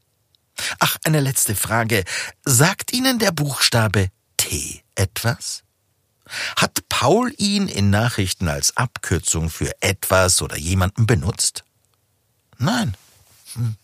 Ach, 0.79 0.97
eine 1.03 1.19
letzte 1.19 1.57
Frage. 1.57 2.05
Sagt 2.45 2.93
Ihnen 2.93 3.19
der 3.19 3.33
Buchstabe 3.33 4.11
T 4.37 4.85
etwas? 4.95 5.66
Hat 6.57 6.89
Paul 6.89 7.33
ihn 7.39 7.69
in 7.69 7.91
Nachrichten 7.91 8.49
als 8.49 8.77
Abkürzung 8.77 9.51
für 9.51 9.71
etwas 9.81 10.43
oder 10.43 10.57
jemanden 10.57 11.07
benutzt? 11.07 11.65
Nein. 12.59 12.97
Hm. 13.55 13.77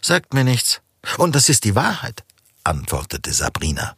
Sagt 0.00 0.34
mir 0.34 0.44
nichts. 0.44 0.80
Und 1.18 1.34
das 1.34 1.48
ist 1.48 1.64
die 1.64 1.74
Wahrheit, 1.74 2.24
antwortete 2.64 3.32
Sabrina. 3.32 3.96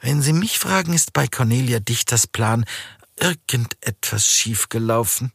Wenn 0.00 0.20
Sie 0.20 0.34
mich 0.34 0.58
fragen, 0.58 0.92
ist 0.92 1.14
bei 1.14 1.26
Cornelia 1.26 1.80
Dichters 1.80 2.26
Plan 2.26 2.66
irgendetwas 3.18 4.26
schiefgelaufen. 4.26 5.32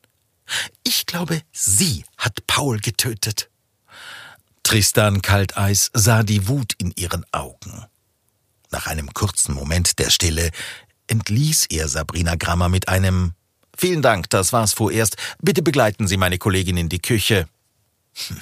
Ich 0.83 1.05
glaube, 1.05 1.41
sie 1.51 2.05
hat 2.17 2.45
Paul 2.47 2.79
getötet. 2.79 3.49
Tristan 4.63 5.21
Kalteis 5.21 5.89
sah 5.93 6.23
die 6.23 6.47
Wut 6.47 6.73
in 6.77 6.91
ihren 6.91 7.25
Augen. 7.31 7.85
Nach 8.71 8.87
einem 8.87 9.13
kurzen 9.13 9.55
Moment 9.55 9.97
der 9.97 10.11
Stille 10.11 10.51
entließ 11.09 11.67
er 11.69 11.87
Sabrina 11.87 12.35
Grammer 12.35 12.69
mit 12.69 12.87
einem 12.87 13.33
Vielen 13.77 14.01
Dank, 14.01 14.29
das 14.29 14.51
war's 14.51 14.73
vorerst. 14.73 15.15
Bitte 15.41 15.61
begleiten 15.61 16.05
Sie 16.05 16.17
meine 16.17 16.37
Kollegin 16.37 16.75
in 16.75 16.89
die 16.89 16.99
Küche. 16.99 17.47
Hm. 18.27 18.41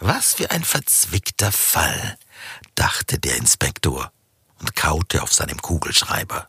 Was 0.00 0.34
für 0.34 0.50
ein 0.50 0.64
verzwickter 0.64 1.52
Fall, 1.52 2.18
dachte 2.74 3.20
der 3.20 3.36
Inspektor 3.36 4.10
und 4.58 4.74
kaute 4.74 5.22
auf 5.22 5.32
seinem 5.32 5.62
Kugelschreiber. 5.62 6.48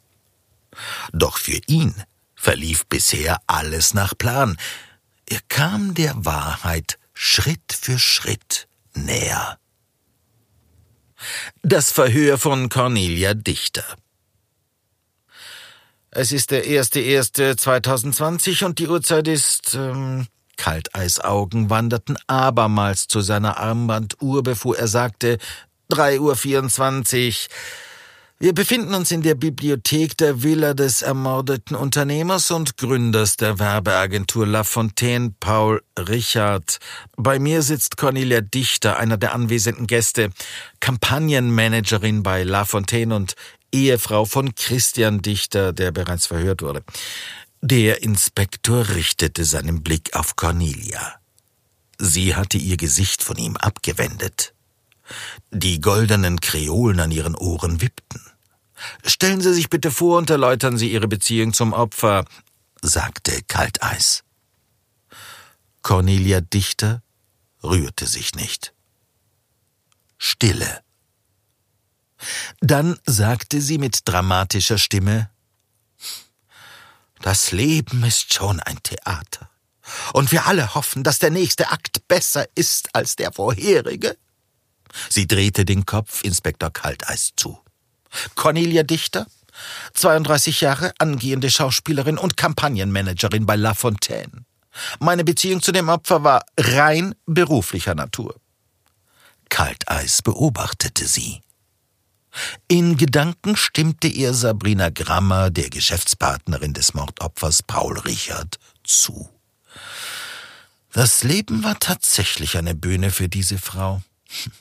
Doch 1.13 1.37
für 1.37 1.59
ihn 1.67 1.93
verlief 2.35 2.87
bisher 2.87 3.39
alles 3.45 3.93
nach 3.93 4.17
Plan. 4.17 4.57
Er 5.27 5.41
kam 5.47 5.93
der 5.93 6.25
Wahrheit 6.25 6.97
Schritt 7.13 7.77
für 7.79 7.99
Schritt 7.99 8.67
näher. 8.95 9.59
Das 11.61 11.91
Verhör 11.91 12.39
von 12.39 12.69
Cornelia 12.69 13.35
Dichter. 13.35 13.85
Es 16.11 16.31
ist 16.31 16.51
der 16.51 16.65
1.1.2020 16.65 18.63
und 18.65 18.79
die 18.79 18.87
Uhrzeit 18.87 19.27
ist 19.27 19.75
ähm, 19.75 20.27
Kalteisaugen 20.55 21.69
wanderten 21.69 22.17
abermals 22.27 23.07
zu 23.07 23.21
seiner 23.21 23.57
Armbanduhr, 23.57 24.41
bevor 24.41 24.77
er 24.77 24.87
sagte, 24.87 25.37
drei 25.89 26.19
Uhr. 26.19 26.35
vierundzwanzig. 26.35 27.49
Wir 28.39 28.53
befinden 28.53 28.93
uns 28.93 29.09
in 29.09 29.23
der 29.23 29.33
Bibliothek 29.33 30.15
der 30.15 30.43
Villa 30.43 30.75
des 30.75 31.01
ermordeten 31.01 31.75
Unternehmers 31.75 32.51
und 32.51 32.77
Gründers 32.77 33.35
der 33.35 33.57
Werbeagentur 33.57 34.45
La 34.45 34.63
Fontaine, 34.63 35.33
Paul 35.39 35.81
Richard. 35.97 36.77
Bei 37.15 37.39
mir 37.39 37.63
sitzt 37.63 37.97
Cornelia 37.97 38.41
Dichter, 38.41 38.97
einer 38.97 39.17
der 39.17 39.33
anwesenden 39.33 39.87
Gäste, 39.87 40.29
Kampagnenmanagerin 40.79 42.21
bei 42.21 42.43
La 42.43 42.65
Fontaine 42.65 43.15
und 43.15 43.33
Ehefrau 43.86 44.25
von 44.25 44.55
Christian 44.55 45.22
Dichter, 45.22 45.74
der 45.74 45.91
bereits 45.91 46.25
verhört 46.25 46.62
wurde. 46.62 46.84
Der 47.62 48.03
Inspektor 48.03 48.89
richtete 48.89 49.46
seinen 49.46 49.84
Blick 49.84 50.15
auf 50.15 50.36
Cornelia. 50.36 51.15
Sie 51.98 52.36
hatte 52.36 52.57
ihr 52.57 52.77
Gesicht 52.77 53.24
von 53.24 53.38
ihm 53.38 53.57
abgewendet. 53.57 54.53
Die 55.51 55.79
goldenen 55.79 56.39
Kreolen 56.39 57.00
an 57.00 57.12
ihren 57.12 57.36
Ohren 57.36 57.81
wippten. 57.81 58.22
Stellen 59.05 59.41
Sie 59.41 59.53
sich 59.53 59.69
bitte 59.69 59.91
vor 59.91 60.17
und 60.17 60.29
erläutern 60.29 60.77
Sie 60.77 60.91
Ihre 60.91 61.07
Beziehung 61.07 61.53
zum 61.53 61.74
Opfer, 61.74 62.25
sagte 62.81 63.41
Kalteis. 63.48 64.24
Cornelia 65.81 66.41
Dichter 66.41 67.01
rührte 67.63 68.05
sich 68.05 68.36
nicht. 68.36 68.74
Stille. 70.17 70.81
Dann 72.59 72.97
sagte 73.05 73.62
sie 73.62 73.77
mit 73.77 74.01
dramatischer 74.05 74.77
Stimme 74.77 75.29
Das 77.21 77.51
Leben 77.51 78.03
ist 78.03 78.33
schon 78.33 78.59
ein 78.59 78.81
Theater, 78.83 79.50
und 80.13 80.31
wir 80.31 80.45
alle 80.45 80.75
hoffen, 80.75 81.03
dass 81.03 81.19
der 81.19 81.31
nächste 81.31 81.71
Akt 81.71 82.07
besser 82.07 82.45
ist 82.55 82.93
als 82.93 83.15
der 83.15 83.31
vorherige. 83.31 84.17
Sie 85.09 85.27
drehte 85.27 85.65
den 85.65 85.86
Kopf 85.86 86.24
Inspektor 86.24 86.71
Kalteis 86.71 87.31
zu. 87.36 87.59
Cornelia 88.36 88.83
Dichter, 88.83 89.27
32 89.93 90.62
Jahre, 90.62 90.93
angehende 91.00 91.50
Schauspielerin 91.50 92.17
und 92.17 92.38
Kampagnenmanagerin 92.38 93.45
bei 93.45 93.55
La 93.55 93.74
Fontaine. 93.74 94.45
Meine 95.00 95.24
Beziehung 95.24 95.62
zu 95.62 95.71
dem 95.71 95.89
Opfer 95.89 96.24
war 96.24 96.45
rein 96.57 97.15
beruflicher 97.25 97.95
Natur. 97.95 98.36
Kalteis 99.50 100.21
beobachtete 100.21 101.07
sie. 101.07 101.41
In 102.67 102.98
Gedanken 102.98 103.56
stimmte 103.56 104.08
ihr 104.08 104.34
Sabrina 104.34 104.89
Grammer, 104.89 105.50
der 105.50 105.70
Geschäftspartnerin 105.70 106.74
des 106.74 106.94
Mordopfers 106.94 107.63
Paul 107.63 108.00
Richard, 108.00 108.60
zu. 108.84 109.29
Das 110.91 111.24
Leben 111.24 111.63
war 111.63 111.79
tatsächlich 111.79 112.58
eine 112.58 112.75
Bühne 112.75 113.12
für 113.12 113.29
diese 113.29 113.58
Frau. 113.58 114.01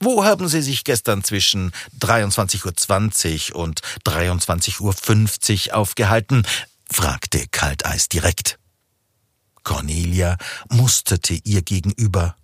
Wo 0.00 0.24
haben 0.24 0.48
Sie 0.48 0.60
sich 0.60 0.84
gestern 0.84 1.24
zwischen 1.24 1.72
23.20 2.00 3.52
Uhr 3.52 3.60
und 3.60 3.80
23.50 4.04 5.70
Uhr 5.70 5.76
aufgehalten? 5.76 6.46
fragte 6.90 7.46
Kalteis 7.48 8.08
direkt. 8.08 8.58
Cornelia 9.64 10.36
musterte 10.68 11.34
ihr 11.42 11.62
gegenüber. 11.62 12.36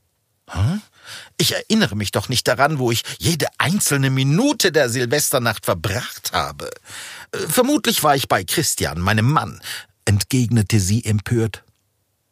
Hm? 0.49 0.82
Ich 1.38 1.52
erinnere 1.52 1.97
mich 1.97 2.12
doch 2.12 2.28
nicht 2.28 2.47
daran, 2.49 2.78
wo 2.78 2.90
ich 2.90 3.02
jede 3.18 3.47
einzelne 3.59 4.11
Minute 4.11 4.73
der 4.73 4.88
Silvesternacht 4.88 5.64
verbracht 5.64 6.32
habe. 6.32 6.71
Äh, 7.32 7.38
vermutlich 7.49 8.02
war 8.02 8.16
ich 8.16 8.28
bei 8.28 8.44
Christian, 8.44 9.00
meinem 9.00 9.30
Mann, 9.30 9.61
entgegnete 10.04 10.80
sie 10.80 11.04
empört. 11.04 11.64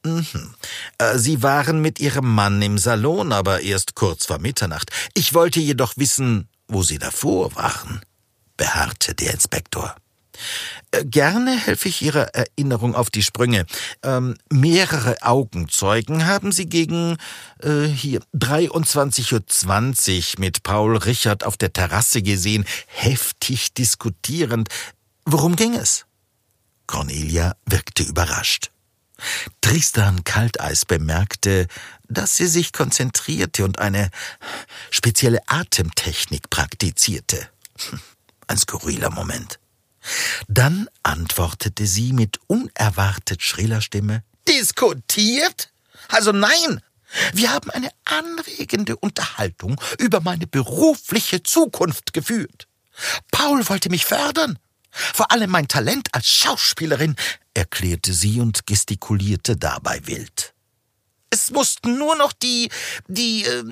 Mhm. 0.05 0.55
Äh, 0.99 1.19
sie 1.19 1.43
waren 1.43 1.81
mit 1.81 2.01
Ihrem 2.01 2.35
Mann 2.35 2.63
im 2.63 2.79
Salon, 2.79 3.33
aber 3.33 3.61
erst 3.61 3.95
kurz 3.95 4.27
vor 4.27 4.39
Mitternacht. 4.39 4.91
Ich 5.15 5.35
wollte 5.35 5.61
jedoch 5.61 5.95
wissen, 5.97 6.49
wo 6.69 6.83
Sie 6.83 6.99
davor 6.99 7.55
waren, 7.57 8.01
beharrte 8.57 9.15
der 9.15 9.35
Inspektor. 9.35 9.95
Äh, 10.91 11.05
gerne 11.05 11.57
helfe 11.57 11.89
ich 11.89 12.03
Ihrer 12.03 12.35
Erinnerung 12.35 12.95
auf 12.95 13.11
die 13.11 13.23
Sprünge. 13.23 13.67
Ähm, 14.03 14.37
mehrere 14.51 15.17
Augenzeugen 15.23 16.27
haben 16.27 16.53
Sie 16.53 16.67
gegen 16.67 17.17
äh, 17.63 17.85
hier 17.85 18.21
23.20 18.35 20.35
Uhr 20.35 20.41
mit 20.41 20.63
Paul 20.63 20.97
Richard 20.97 21.45
auf 21.45 21.57
der 21.57 21.73
Terrasse 21.73 22.23
gesehen, 22.23 22.65
heftig 22.87 23.75
diskutierend. 23.75 24.69
Worum 25.25 25.57
ging 25.57 25.75
es? 25.75 26.07
Cornelia 26.87 27.55
wirkte 27.67 28.03
überrascht. 28.03 28.71
Tristan 29.61 30.25
Kalteis 30.25 30.85
bemerkte, 30.85 31.69
dass 32.09 32.37
sie 32.37 32.47
sich 32.47 32.73
konzentrierte 32.73 33.65
und 33.65 33.79
eine 33.79 34.11
spezielle 34.91 35.41
Atemtechnik 35.47 36.51
praktizierte. 36.51 37.49
Ein 38.49 38.59
skurriler 38.59 39.11
Moment. 39.11 39.60
Dann 40.49 40.89
antwortete 41.03 41.87
sie 41.87 42.13
mit 42.13 42.39
unerwartet 42.47 43.43
schriller 43.43 43.81
Stimme 43.81 44.23
Diskutiert? 44.49 45.73
Also 46.09 46.33
nein, 46.33 46.81
wir 47.35 47.53
haben 47.53 47.71
eine 47.71 47.91
anregende 48.05 48.97
Unterhaltung 48.97 49.81
über 49.99 50.21
meine 50.21 50.47
berufliche 50.47 51.43
Zukunft 51.43 52.13
geführt. 52.13 52.67
Paul 53.31 53.69
wollte 53.69 53.91
mich 53.91 54.05
fördern. 54.05 54.59
Vor 54.91 55.31
allem 55.31 55.51
mein 55.51 55.69
Talent 55.69 56.09
als 56.13 56.29
Schauspielerin, 56.29 57.15
erklärte 57.55 58.13
sie 58.13 58.41
und 58.41 58.67
gestikulierte 58.67 59.57
dabei 59.57 60.01
wild. 60.07 60.55
Es 61.31 61.51
mussten 61.51 61.97
nur 61.97 62.17
noch 62.17 62.33
die, 62.33 62.71
die 63.07 63.45
äh, 63.45 63.65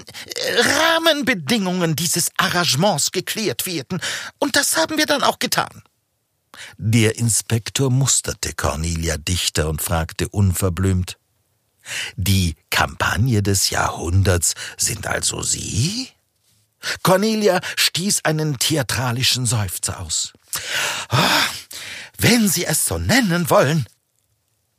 Rahmenbedingungen 0.60 1.96
dieses 1.96 2.30
Arrangements 2.36 3.10
geklärt 3.10 3.66
werden, 3.66 4.00
und 4.38 4.54
das 4.54 4.76
haben 4.76 4.96
wir 4.96 5.06
dann 5.06 5.24
auch 5.24 5.40
getan. 5.40 5.82
Der 6.76 7.16
Inspektor 7.16 7.90
musterte 7.90 8.54
Cornelia 8.54 9.16
Dichter 9.16 9.68
und 9.68 9.82
fragte 9.82 10.28
unverblümt 10.28 11.18
Die 12.16 12.54
Kampagne 12.70 13.42
des 13.42 13.70
Jahrhunderts 13.70 14.54
sind 14.76 15.06
also 15.06 15.42
Sie? 15.42 16.08
Cornelia 17.02 17.60
stieß 17.76 18.24
einen 18.24 18.58
theatralischen 18.58 19.46
Seufzer 19.46 20.00
aus. 20.00 20.32
Oh, 21.10 21.16
wenn 22.18 22.48
Sie 22.48 22.64
es 22.64 22.84
so 22.84 22.98
nennen 22.98 23.50
wollen. 23.50 23.86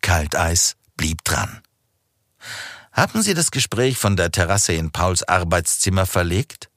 Kalteis 0.02 0.76
blieb 0.96 1.24
dran. 1.24 1.62
Haben 2.92 3.22
Sie 3.22 3.34
das 3.34 3.52
Gespräch 3.52 3.98
von 3.98 4.16
der 4.16 4.32
Terrasse 4.32 4.74
in 4.74 4.92
Pauls 4.92 5.24
Arbeitszimmer 5.24 6.06
verlegt? 6.06 6.70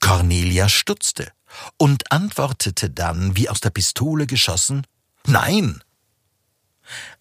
Cornelia 0.00 0.68
stutzte 0.68 1.32
und 1.76 2.10
antwortete 2.12 2.90
dann, 2.90 3.36
wie 3.36 3.48
aus 3.48 3.60
der 3.60 3.70
Pistole 3.70 4.26
geschossen, 4.26 4.86
Nein. 5.26 5.82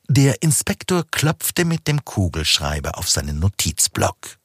Der 0.07 0.41
Inspektor 0.41 1.05
klopfte 1.11 1.65
mit 1.65 1.87
dem 1.87 2.03
Kugelschreiber 2.03 2.97
auf 2.97 3.09
seinen 3.09 3.39
Notizblock. 3.39 4.37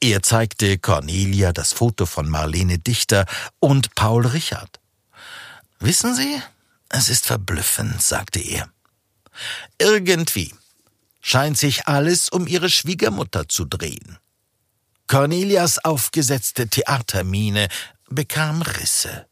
Er 0.00 0.22
zeigte 0.22 0.78
Cornelia 0.78 1.52
das 1.52 1.72
Foto 1.72 2.06
von 2.06 2.28
Marlene 2.28 2.78
Dichter 2.78 3.26
und 3.58 3.94
Paul 3.94 4.26
Richard. 4.26 4.80
Wissen 5.80 6.14
Sie, 6.14 6.40
es 6.88 7.08
ist 7.08 7.26
verblüffend, 7.26 8.00
sagte 8.00 8.38
er. 8.38 8.68
Irgendwie 9.78 10.54
scheint 11.20 11.58
sich 11.58 11.86
alles 11.86 12.28
um 12.28 12.46
ihre 12.46 12.70
Schwiegermutter 12.70 13.48
zu 13.48 13.64
drehen. 13.64 14.18
Cornelias 15.08 15.84
aufgesetzte 15.84 16.68
Theatermiene 16.68 17.68
bekam 18.10 18.62
Risse. 18.62 19.26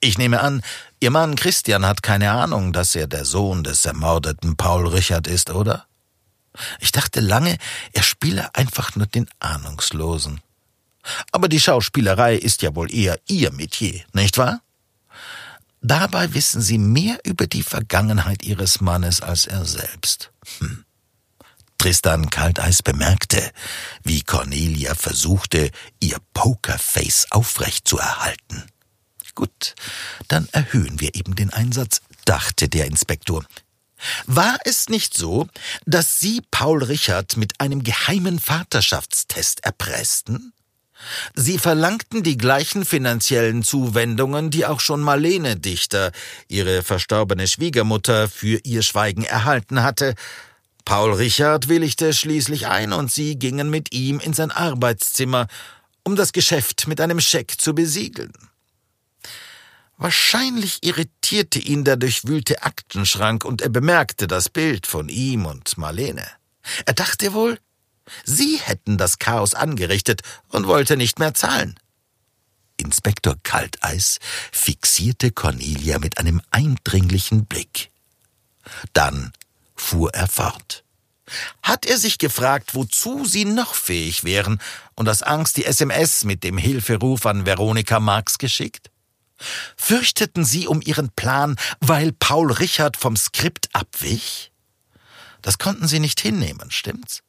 Ich 0.00 0.18
nehme 0.18 0.40
an, 0.40 0.62
Ihr 1.00 1.10
Mann 1.10 1.36
Christian 1.36 1.86
hat 1.86 2.02
keine 2.02 2.30
Ahnung, 2.30 2.72
dass 2.72 2.94
er 2.94 3.06
der 3.06 3.24
Sohn 3.24 3.64
des 3.64 3.84
ermordeten 3.84 4.56
Paul 4.56 4.88
Richard 4.88 5.26
ist, 5.26 5.50
oder? 5.50 5.86
Ich 6.80 6.92
dachte 6.92 7.20
lange, 7.20 7.58
er 7.92 8.02
spiele 8.02 8.54
einfach 8.54 8.96
nur 8.96 9.06
den 9.06 9.28
Ahnungslosen. 9.40 10.40
Aber 11.32 11.48
die 11.48 11.60
Schauspielerei 11.60 12.36
ist 12.36 12.62
ja 12.62 12.74
wohl 12.74 12.92
eher 12.92 13.18
Ihr 13.26 13.52
Metier, 13.52 14.02
nicht 14.12 14.38
wahr? 14.38 14.60
Dabei 15.80 16.34
wissen 16.34 16.60
Sie 16.60 16.78
mehr 16.78 17.18
über 17.24 17.46
die 17.46 17.62
Vergangenheit 17.62 18.42
Ihres 18.42 18.80
Mannes 18.80 19.20
als 19.20 19.46
er 19.46 19.64
selbst. 19.64 20.32
Hm. 20.58 20.85
Tristan 21.78 22.30
Kalteis 22.30 22.82
bemerkte, 22.82 23.52
wie 24.02 24.22
Cornelia 24.22 24.94
versuchte, 24.94 25.70
ihr 26.00 26.18
Pokerface 26.34 27.26
aufrecht 27.30 27.86
zu 27.86 27.98
erhalten. 27.98 28.64
Gut, 29.34 29.74
dann 30.28 30.48
erhöhen 30.52 31.00
wir 31.00 31.14
eben 31.14 31.36
den 31.36 31.52
Einsatz, 31.52 32.00
dachte 32.24 32.68
der 32.68 32.86
Inspektor. 32.86 33.44
War 34.26 34.58
es 34.64 34.88
nicht 34.88 35.14
so, 35.14 35.46
dass 35.84 36.20
Sie 36.20 36.42
Paul 36.50 36.82
Richard 36.82 37.36
mit 37.36 37.60
einem 37.60 37.82
geheimen 37.82 38.38
Vaterschaftstest 38.38 39.64
erpressten? 39.64 40.52
Sie 41.34 41.58
verlangten 41.58 42.22
die 42.22 42.38
gleichen 42.38 42.84
finanziellen 42.84 43.62
Zuwendungen, 43.62 44.50
die 44.50 44.64
auch 44.64 44.80
schon 44.80 45.00
Marlene 45.00 45.56
Dichter, 45.56 46.12
ihre 46.48 46.82
verstorbene 46.82 47.46
Schwiegermutter, 47.46 48.28
für 48.28 48.60
ihr 48.64 48.82
Schweigen 48.82 49.24
erhalten 49.24 49.82
hatte, 49.82 50.14
Paul 50.86 51.14
Richard 51.14 51.68
willigte 51.68 52.14
schließlich 52.14 52.68
ein 52.68 52.92
und 52.92 53.10
sie 53.10 53.36
gingen 53.40 53.70
mit 53.70 53.92
ihm 53.92 54.20
in 54.20 54.32
sein 54.32 54.52
Arbeitszimmer, 54.52 55.48
um 56.04 56.14
das 56.14 56.32
Geschäft 56.32 56.86
mit 56.86 57.00
einem 57.00 57.20
Scheck 57.20 57.60
zu 57.60 57.74
besiegeln. 57.74 58.32
Wahrscheinlich 59.96 60.84
irritierte 60.84 61.58
ihn 61.58 61.82
der 61.82 61.96
durchwühlte 61.96 62.62
Aktenschrank 62.62 63.44
und 63.44 63.62
er 63.62 63.68
bemerkte 63.68 64.28
das 64.28 64.48
Bild 64.48 64.86
von 64.86 65.08
ihm 65.08 65.44
und 65.44 65.76
Marlene. 65.76 66.24
Er 66.84 66.94
dachte 66.94 67.32
wohl, 67.32 67.58
sie 68.24 68.58
hätten 68.58 68.96
das 68.96 69.18
Chaos 69.18 69.54
angerichtet 69.54 70.22
und 70.50 70.68
wollte 70.68 70.96
nicht 70.96 71.18
mehr 71.18 71.34
zahlen. 71.34 71.74
Inspektor 72.76 73.34
Kalteis 73.42 74.20
fixierte 74.52 75.32
Cornelia 75.32 75.98
mit 75.98 76.18
einem 76.18 76.40
eindringlichen 76.52 77.46
Blick. 77.46 77.90
Dann 78.92 79.32
fuhr 79.76 80.12
er 80.14 80.28
fort. 80.28 80.84
Hat 81.62 81.86
er 81.86 81.98
sich 81.98 82.18
gefragt, 82.18 82.74
wozu 82.74 83.24
sie 83.24 83.44
noch 83.44 83.74
fähig 83.74 84.24
wären 84.24 84.60
und 84.94 85.08
aus 85.08 85.22
Angst 85.22 85.56
die 85.56 85.64
SMS 85.64 86.24
mit 86.24 86.44
dem 86.44 86.56
Hilferuf 86.56 87.26
an 87.26 87.46
Veronika 87.46 87.98
Marx 87.98 88.38
geschickt? 88.38 88.90
Fürchteten 89.76 90.44
sie 90.44 90.66
um 90.66 90.80
ihren 90.80 91.10
Plan, 91.10 91.56
weil 91.80 92.12
Paul 92.12 92.52
Richard 92.52 92.96
vom 92.96 93.16
Skript 93.16 93.68
abwich? 93.74 94.52
Das 95.42 95.58
konnten 95.58 95.88
sie 95.88 96.00
nicht 96.00 96.20
hinnehmen, 96.20 96.70
stimmt's? 96.70 97.22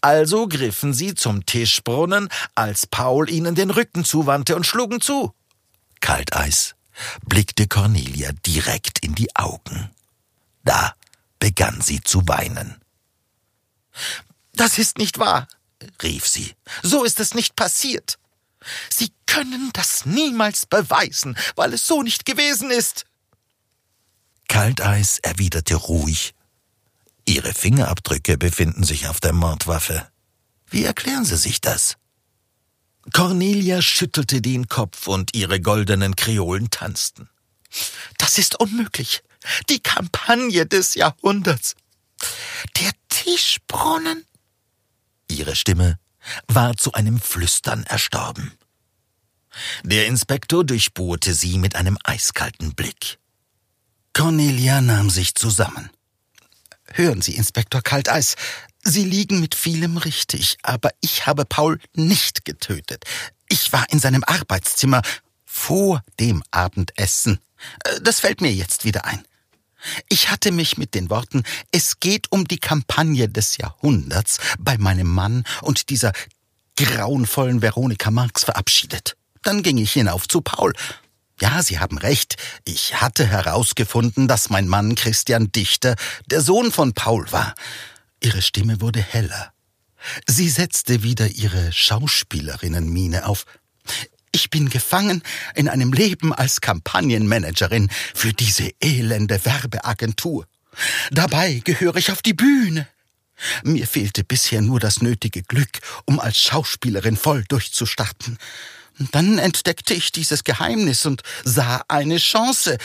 Also 0.00 0.46
griffen 0.46 0.94
sie 0.94 1.14
zum 1.14 1.46
Tischbrunnen, 1.46 2.28
als 2.54 2.86
Paul 2.86 3.28
ihnen 3.28 3.54
den 3.54 3.70
Rücken 3.70 4.04
zuwandte 4.04 4.56
und 4.56 4.66
schlugen 4.66 5.00
zu. 5.00 5.34
Kalteis 6.00 6.74
blickte 7.26 7.66
Cornelia 7.66 8.30
direkt 8.46 9.00
in 9.00 9.14
die 9.14 9.34
Augen. 9.34 9.90
Da 10.64 10.94
begann 11.44 11.82
sie 11.82 12.00
zu 12.00 12.26
weinen. 12.26 12.80
Das 14.54 14.78
ist 14.78 14.96
nicht 14.96 15.18
wahr, 15.18 15.46
rief 16.02 16.26
sie. 16.26 16.54
So 16.82 17.04
ist 17.04 17.20
es 17.20 17.34
nicht 17.34 17.54
passiert. 17.54 18.18
Sie 18.88 19.12
können 19.26 19.68
das 19.74 20.06
niemals 20.06 20.64
beweisen, 20.64 21.36
weil 21.54 21.74
es 21.74 21.86
so 21.86 22.02
nicht 22.02 22.24
gewesen 22.24 22.70
ist. 22.70 23.04
Kalteis 24.48 25.18
erwiderte 25.18 25.74
ruhig. 25.74 26.34
Ihre 27.26 27.52
Fingerabdrücke 27.52 28.38
befinden 28.38 28.82
sich 28.82 29.06
auf 29.08 29.20
der 29.20 29.34
Mordwaffe. 29.34 30.08
Wie 30.70 30.84
erklären 30.84 31.26
Sie 31.26 31.36
sich 31.36 31.60
das? 31.60 31.98
Cornelia 33.12 33.82
schüttelte 33.82 34.40
den 34.40 34.68
Kopf 34.68 35.08
und 35.08 35.36
ihre 35.36 35.60
goldenen 35.60 36.16
Kreolen 36.16 36.70
tanzten. 36.70 37.28
Das 38.16 38.38
ist 38.38 38.58
unmöglich. 38.58 39.22
Die 39.68 39.80
Kampagne 39.80 40.66
des 40.66 40.94
Jahrhunderts. 40.94 41.74
Der 42.80 42.90
Tischbrunnen? 43.08 44.24
Ihre 45.28 45.56
Stimme 45.56 45.98
war 46.48 46.76
zu 46.76 46.92
einem 46.92 47.20
Flüstern 47.20 47.84
erstorben. 47.84 48.52
Der 49.82 50.06
Inspektor 50.06 50.64
durchbohrte 50.64 51.34
sie 51.34 51.58
mit 51.58 51.76
einem 51.76 51.98
eiskalten 52.02 52.74
Blick. 52.74 53.18
Cornelia 54.12 54.80
nahm 54.80 55.10
sich 55.10 55.34
zusammen. 55.34 55.90
Hören 56.92 57.22
Sie, 57.22 57.34
Inspektor 57.34 57.82
Kalteis, 57.82 58.36
Sie 58.86 59.04
liegen 59.04 59.40
mit 59.40 59.54
vielem 59.54 59.96
richtig, 59.96 60.58
aber 60.62 60.90
ich 61.00 61.26
habe 61.26 61.46
Paul 61.46 61.80
nicht 61.94 62.44
getötet. 62.44 63.04
Ich 63.48 63.72
war 63.72 63.86
in 63.90 63.98
seinem 63.98 64.22
Arbeitszimmer 64.24 65.00
vor 65.44 66.02
dem 66.20 66.42
Abendessen. 66.50 67.40
Äh, 67.84 68.00
das 68.02 68.20
fällt 68.20 68.42
mir 68.42 68.52
jetzt 68.52 68.84
wieder 68.84 69.06
ein. 69.06 69.24
Ich 70.08 70.30
hatte 70.30 70.52
mich 70.52 70.78
mit 70.78 70.94
den 70.94 71.10
Worten 71.10 71.42
Es 71.70 72.00
geht 72.00 72.30
um 72.30 72.46
die 72.46 72.58
Kampagne 72.58 73.28
des 73.28 73.56
Jahrhunderts 73.56 74.38
bei 74.58 74.78
meinem 74.78 75.08
Mann 75.08 75.44
und 75.62 75.90
dieser 75.90 76.12
grauenvollen 76.76 77.62
Veronika 77.62 78.10
Marx 78.10 78.44
verabschiedet. 78.44 79.16
Dann 79.42 79.62
ging 79.62 79.78
ich 79.78 79.92
hinauf 79.92 80.26
zu 80.26 80.40
Paul. 80.40 80.72
Ja, 81.40 81.62
Sie 81.62 81.78
haben 81.78 81.98
recht. 81.98 82.36
Ich 82.64 83.00
hatte 83.00 83.26
herausgefunden, 83.26 84.28
dass 84.28 84.50
mein 84.50 84.68
Mann 84.68 84.94
Christian 84.94 85.50
Dichter 85.52 85.96
der 86.26 86.40
Sohn 86.40 86.70
von 86.70 86.94
Paul 86.94 87.30
war. 87.32 87.54
Ihre 88.22 88.40
Stimme 88.40 88.80
wurde 88.80 89.02
heller. 89.02 89.52
Sie 90.26 90.48
setzte 90.48 91.02
wieder 91.02 91.28
ihre 91.28 91.72
Schauspielerinnenmiene 91.72 93.26
auf. 93.26 93.44
Ich 94.34 94.50
bin 94.50 94.68
gefangen 94.68 95.22
in 95.54 95.68
einem 95.68 95.92
Leben 95.92 96.34
als 96.34 96.60
Kampagnenmanagerin 96.60 97.88
für 98.14 98.32
diese 98.32 98.68
elende 98.80 99.44
Werbeagentur. 99.44 100.48
Dabei 101.12 101.62
gehöre 101.62 101.94
ich 101.94 102.10
auf 102.10 102.20
die 102.20 102.34
Bühne. 102.34 102.88
Mir 103.62 103.86
fehlte 103.86 104.24
bisher 104.24 104.60
nur 104.60 104.80
das 104.80 105.00
nötige 105.00 105.44
Glück, 105.44 105.78
um 106.04 106.18
als 106.18 106.40
Schauspielerin 106.40 107.16
voll 107.16 107.44
durchzustarten. 107.44 108.38
Dann 109.12 109.38
entdeckte 109.38 109.94
ich 109.94 110.10
dieses 110.10 110.42
Geheimnis 110.42 111.06
und 111.06 111.22
sah 111.44 111.84
eine 111.86 112.18
Chance. 112.18 112.78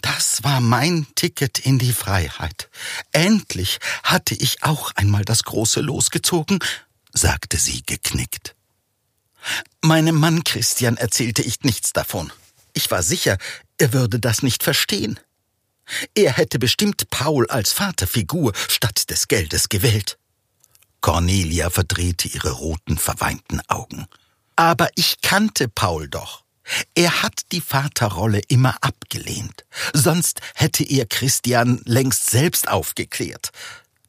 Das 0.00 0.42
war 0.42 0.60
mein 0.60 1.06
Ticket 1.14 1.60
in 1.60 1.78
die 1.78 1.92
Freiheit. 1.92 2.68
Endlich 3.12 3.78
hatte 4.02 4.34
ich 4.34 4.64
auch 4.64 4.90
einmal 4.96 5.24
das 5.24 5.44
große 5.44 5.80
Los 5.80 6.10
gezogen, 6.10 6.58
sagte 7.12 7.56
sie 7.56 7.84
geknickt. 7.86 8.56
Meinem 9.80 10.16
Mann 10.16 10.44
Christian 10.44 10.96
erzählte 10.96 11.42
ich 11.42 11.60
nichts 11.62 11.92
davon. 11.92 12.32
Ich 12.72 12.90
war 12.90 13.02
sicher, 13.02 13.38
er 13.78 13.92
würde 13.92 14.18
das 14.18 14.42
nicht 14.42 14.62
verstehen. 14.62 15.18
Er 16.14 16.32
hätte 16.36 16.58
bestimmt 16.58 17.10
Paul 17.10 17.46
als 17.48 17.72
Vaterfigur 17.72 18.52
statt 18.68 19.10
des 19.10 19.28
Geldes 19.28 19.68
gewählt. 19.68 20.18
Cornelia 21.00 21.68
verdrehte 21.68 22.28
ihre 22.28 22.52
roten, 22.52 22.96
verweinten 22.96 23.60
Augen. 23.68 24.06
Aber 24.56 24.88
ich 24.94 25.20
kannte 25.20 25.68
Paul 25.68 26.08
doch. 26.08 26.44
Er 26.94 27.22
hat 27.22 27.40
die 27.50 27.60
Vaterrolle 27.60 28.40
immer 28.48 28.76
abgelehnt. 28.82 29.64
Sonst 29.92 30.40
hätte 30.54 30.84
er 30.84 31.06
Christian 31.06 31.80
längst 31.84 32.30
selbst 32.30 32.68
aufgeklärt. 32.68 33.50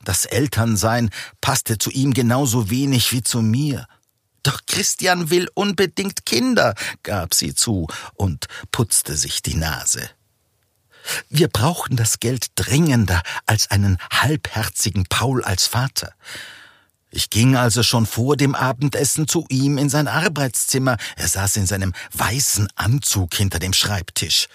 Das 0.04 0.26
Elternsein 0.26 1.10
passte 1.42 1.78
zu 1.78 1.90
ihm 1.90 2.14
genauso 2.14 2.70
wenig 2.70 3.12
wie 3.12 3.24
zu 3.24 3.42
mir. 3.42 3.88
Doch 4.44 4.60
Christian 4.68 5.30
will 5.30 5.50
unbedingt 5.54 6.26
Kinder, 6.26 6.76
gab 7.02 7.34
sie 7.34 7.56
zu 7.56 7.88
und 8.16 8.48
putzte 8.72 9.16
sich 9.16 9.42
die 9.42 9.56
Nase. 9.56 10.10
Wir 11.30 11.48
brauchen 11.48 11.98
das 11.98 12.20
Geld 12.20 12.48
dringender 12.56 13.22
als 13.46 13.72
einen 13.72 13.98
halbherzigen 14.12 15.06
Paul 15.06 15.44
als 15.44 15.68
Vater. 15.68 16.14
Ich 17.12 17.30
ging 17.30 17.56
also 17.56 17.84
schon 17.84 18.06
vor 18.06 18.38
dem 18.38 18.56
Abendessen 18.56 19.28
zu 19.28 19.46
ihm 19.50 19.78
in 19.78 19.90
sein 19.90 20.08
Arbeitszimmer. 20.08 20.98
Er 21.16 21.28
saß 21.28 21.58
in 21.58 21.68
seinem 21.68 21.94
weißen 22.14 22.68
Anzug 22.76 23.36
hinter 23.36 23.60
dem 23.60 23.74
Schreibtisch. 23.74 24.48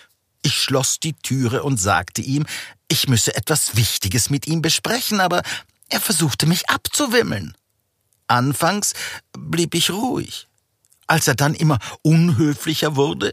Ich 0.43 0.55
schloss 0.55 0.99
die 0.99 1.15
Türe 1.15 1.63
und 1.63 1.77
sagte 1.79 2.21
ihm, 2.21 2.47
ich 2.89 3.09
müsse 3.09 3.37
etwas 3.37 3.77
Wichtiges 3.77 4.31
mit 4.31 4.47
ihm 4.47 4.63
besprechen, 4.63 5.21
aber 5.21 5.43
er 5.89 6.01
versuchte 6.01 6.47
mich 6.47 6.69
abzuwimmeln. 6.69 7.55
Anfangs 8.29 8.93
blieb 9.37 9.75
ich 9.75 9.91
ruhig. 9.91 10.47
Als 11.07 11.27
er 11.27 11.35
dann 11.35 11.55
immer 11.55 11.79
unhöflicher 12.03 12.97
wurde, 12.97 13.33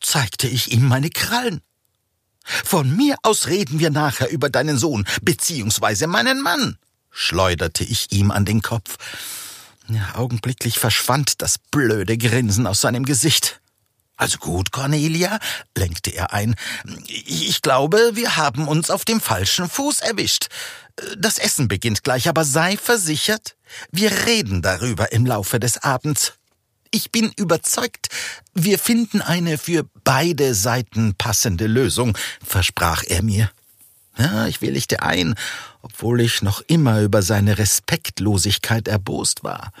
zeigte 0.00 0.46
ich 0.48 0.72
ihm 0.72 0.86
meine 0.86 1.10
Krallen. 1.10 1.60
Von 2.44 2.96
mir 2.96 3.16
aus 3.22 3.48
reden 3.48 3.80
wir 3.80 3.90
nachher 3.90 4.30
über 4.30 4.48
deinen 4.48 4.78
Sohn 4.78 5.04
beziehungsweise 5.22 6.06
meinen 6.06 6.40
Mann 6.42 6.78
schleuderte 7.16 7.82
ich 7.82 8.12
ihm 8.12 8.30
an 8.30 8.44
den 8.44 8.62
Kopf. 8.62 8.96
Ja, 9.88 10.16
augenblicklich 10.16 10.78
verschwand 10.78 11.40
das 11.42 11.58
blöde 11.58 12.18
Grinsen 12.18 12.66
aus 12.66 12.80
seinem 12.82 13.04
Gesicht. 13.04 13.60
Also 14.16 14.38
gut, 14.38 14.70
Cornelia, 14.70 15.38
lenkte 15.76 16.10
er 16.10 16.32
ein. 16.32 16.54
Ich 17.06 17.62
glaube, 17.62 18.12
wir 18.14 18.36
haben 18.36 18.68
uns 18.68 18.90
auf 18.90 19.04
dem 19.04 19.20
falschen 19.20 19.68
Fuß 19.68 20.00
erwischt. 20.00 20.48
Das 21.18 21.38
Essen 21.38 21.68
beginnt 21.68 22.04
gleich, 22.04 22.28
aber 22.28 22.44
sei 22.44 22.76
versichert, 22.76 23.56
wir 23.90 24.10
reden 24.26 24.62
darüber 24.62 25.12
im 25.12 25.26
Laufe 25.26 25.60
des 25.60 25.78
Abends. 25.78 26.34
Ich 26.90 27.10
bin 27.12 27.32
überzeugt, 27.36 28.08
wir 28.54 28.78
finden 28.78 29.20
eine 29.20 29.58
für 29.58 29.84
beide 30.04 30.54
Seiten 30.54 31.14
passende 31.14 31.66
Lösung, 31.66 32.16
versprach 32.42 33.02
er 33.06 33.22
mir. 33.22 33.50
Ja, 34.16 34.46
ich 34.46 34.62
willigte 34.62 35.02
ein, 35.02 35.34
obwohl 35.82 36.22
ich 36.22 36.40
noch 36.40 36.62
immer 36.62 37.02
über 37.02 37.20
seine 37.20 37.58
Respektlosigkeit 37.58 38.88
erbost 38.88 39.44
war. 39.44 39.72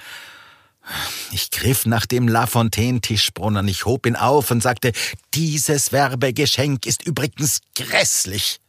Ich 1.32 1.50
griff 1.50 1.86
nach 1.86 2.06
dem 2.06 2.28
Lafontaine-Tischbrunnen, 2.28 3.66
ich 3.66 3.86
hob 3.86 4.06
ihn 4.06 4.16
auf 4.16 4.50
und 4.50 4.62
sagte, 4.62 4.92
dieses 5.34 5.90
Werbegeschenk 5.92 6.86
ist 6.86 7.04
übrigens 7.06 7.60
grässlich. 7.74 8.60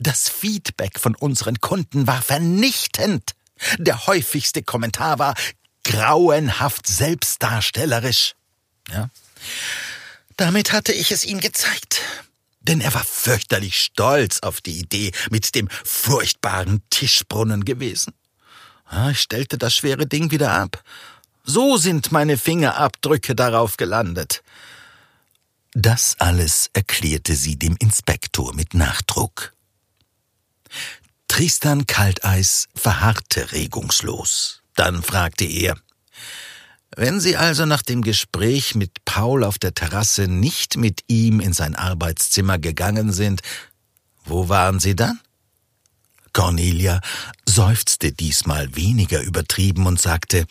Das 0.00 0.28
Feedback 0.28 0.98
von 0.98 1.14
unseren 1.14 1.60
Kunden 1.60 2.06
war 2.06 2.22
vernichtend. 2.22 3.32
Der 3.78 4.06
häufigste 4.06 4.62
Kommentar 4.62 5.18
war 5.18 5.34
grauenhaft 5.84 6.86
selbstdarstellerisch. 6.86 8.34
Ja. 8.90 9.10
Damit 10.36 10.72
hatte 10.72 10.92
ich 10.92 11.12
es 11.12 11.24
ihm 11.24 11.40
gezeigt. 11.40 12.02
denn 12.68 12.80
er 12.80 12.92
war 12.94 13.04
fürchterlich 13.04 13.80
stolz 13.80 14.40
auf 14.40 14.60
die 14.60 14.78
Idee 14.78 15.12
mit 15.30 15.54
dem 15.54 15.68
furchtbaren 15.84 16.82
Tischbrunnen 16.90 17.64
gewesen. 17.64 18.12
Ich 19.10 19.20
stellte 19.20 19.58
das 19.58 19.74
schwere 19.74 20.06
Ding 20.06 20.30
wieder 20.30 20.52
ab. 20.52 20.82
So 21.44 21.76
sind 21.76 22.12
meine 22.12 22.36
Fingerabdrücke 22.36 23.34
darauf 23.34 23.76
gelandet. 23.76 24.42
Das 25.72 26.16
alles 26.18 26.70
erklärte 26.72 27.36
sie 27.36 27.56
dem 27.56 27.76
Inspektor 27.78 28.54
mit 28.54 28.74
Nachdruck. 28.74 29.52
Tristan 31.28 31.86
Kalteis 31.86 32.68
verharrte 32.74 33.52
regungslos. 33.52 34.62
Dann 34.74 35.02
fragte 35.02 35.44
er, 35.44 35.76
wenn 36.96 37.20
Sie 37.20 37.36
also 37.36 37.66
nach 37.66 37.82
dem 37.82 38.02
Gespräch 38.02 38.74
mit 38.74 39.04
Paul 39.04 39.44
auf 39.44 39.58
der 39.58 39.74
Terrasse 39.74 40.28
nicht 40.28 40.76
mit 40.76 41.00
ihm 41.08 41.40
in 41.40 41.52
sein 41.52 41.74
Arbeitszimmer 41.74 42.58
gegangen 42.58 43.12
sind, 43.12 43.42
wo 44.24 44.48
waren 44.48 44.80
Sie 44.80 44.96
dann? 44.96 45.20
Cornelia 46.32 47.00
seufzte 47.46 48.12
diesmal 48.12 48.74
weniger 48.76 49.22
übertrieben 49.22 49.86
und 49.86 50.00
sagte, 50.00 50.46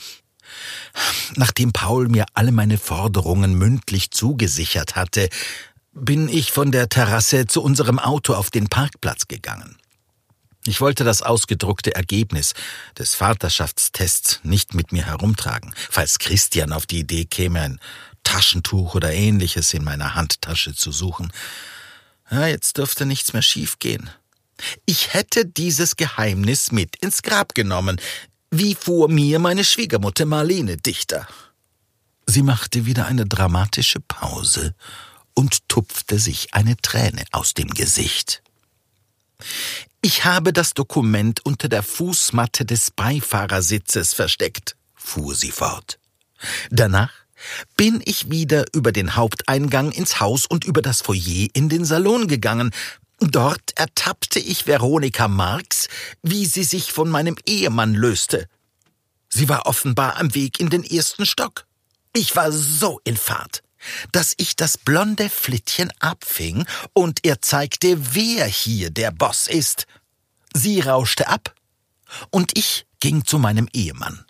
Nachdem 1.36 1.74
Paul 1.74 2.08
mir 2.08 2.26
alle 2.34 2.52
meine 2.52 2.78
Forderungen 2.78 3.56
mündlich 3.56 4.12
zugesichert 4.12 4.96
hatte, 4.96 5.30
bin 5.94 6.30
ich 6.30 6.52
von 6.52 6.72
der 6.72 6.90
Terrasse 6.90 7.48
zu 7.48 7.62
unserem 7.62 8.00
Auto 8.00 8.34
auf 8.34 8.52
den 8.52 8.68
Parkplatz 8.68 9.28
gegangen. 9.28 9.78
Ich 10.67 10.82
wollte 10.82 11.04
das 11.04 11.21
ausgedruckte 11.21 11.93
Ergebnis 11.95 12.54
des 12.97 13.13
Vaterschaftstests 13.13 14.39
nicht 14.43 14.73
mit 14.73 14.91
mir 14.91 15.06
herumtragen, 15.06 15.75
falls 15.91 16.17
Christian 16.17 16.73
auf 16.73 16.88
die 16.88 16.99
Idee 16.99 17.25
käme, 17.25 17.62
ein 17.62 17.80
Taschentuch 18.23 18.95
oder 18.95 19.13
ähnliches 19.13 19.73
in 19.75 19.84
meiner 19.84 20.15
Handtasche 20.15 20.73
zu 20.73 20.91
suchen. 20.91 21.32
Ja, 22.32 22.47
jetzt 22.47 22.78
dürfte 22.78 23.06
nichts 23.06 23.34
mehr 23.34 23.43
schiefgehen. 23.43 24.10
Ich 24.88 25.13
hätte 25.13 25.45
dieses 25.45 25.97
Geheimnis 25.97 26.71
mit 26.71 26.95
ins 26.95 27.21
Grab 27.21 27.54
genommen, 27.54 28.01
wie 28.49 28.73
vor 28.73 29.08
mir 29.10 29.38
meine 29.38 29.63
Schwiegermutter 29.63 30.25
Marlene 30.25 30.78
Dichter. 30.78 31.28
Sie 32.25 32.41
machte 32.41 32.88
wieder 32.88 33.06
eine 33.06 33.28
dramatische 33.28 33.99
Pause 33.99 34.73
und 35.36 35.69
tupfte 35.69 36.17
sich 36.17 36.56
eine 36.56 36.75
Träne 36.78 37.23
aus 37.32 37.54
dem 37.54 37.69
Gesicht. 37.69 38.41
Ich 40.08 40.24
habe 40.24 40.54
das 40.54 40.76
Dokument 40.76 41.44
unter 41.48 41.68
der 41.68 41.82
Fußmatte 41.82 42.63
des 42.63 42.91
Beifahrersitzes 42.91 44.13
versteckt, 44.13 44.76
fuhr 44.94 45.34
sie 45.34 45.50
fort. 45.50 45.98
Danach 46.70 47.12
bin 47.76 48.04
ich 48.06 48.30
wieder 48.30 48.65
über 48.72 48.91
den 48.91 49.15
Haupteingang 49.15 49.91
ins 49.91 50.20
Haus 50.20 50.46
und 50.46 50.63
über 50.63 50.84
das 50.84 51.02
Foyer 51.02 51.48
in 51.54 51.70
den 51.70 51.86
Salon 51.86 52.28
gegangen. 52.28 52.70
Dort 53.18 53.72
ertappte 53.80 54.38
ich 54.38 54.68
Veronika 54.68 55.28
Marx, 55.28 55.88
wie 56.22 56.46
sie 56.46 56.65
sich 56.65 56.91
von 56.91 57.10
meinem 57.10 57.38
Ehemann 57.48 57.96
löste. 57.96 58.48
Sie 59.30 59.50
war 59.50 59.65
offenbar 59.65 60.18
am 60.18 60.36
Weg 60.36 60.60
in 60.60 60.70
den 60.70 60.84
ersten 60.84 61.26
Stock. 61.26 61.65
Ich 62.13 62.36
war 62.36 62.52
so 62.52 63.02
in 63.06 63.18
Fahrt 63.18 63.63
dass 64.12 64.34
ich 64.38 64.56
das 64.56 64.78
blonde 64.78 65.30
Flittchen 65.30 65.91
abfing 66.00 66.65
und 66.93 67.19
er 67.24 67.41
zeigte, 67.41 68.15
wer 68.15 68.45
hier 68.45 68.89
der 68.89 69.12
Boss 69.12 69.48
ist. 69.48 69.88
Sie 70.54 70.80
rauschte 70.80 71.28
ab 71.28 71.54
und 72.30 72.58
ich 72.58 72.86
ging 73.00 73.26
zu 73.26 73.39
meinem 73.39 73.67
Ehemann. 73.74 74.26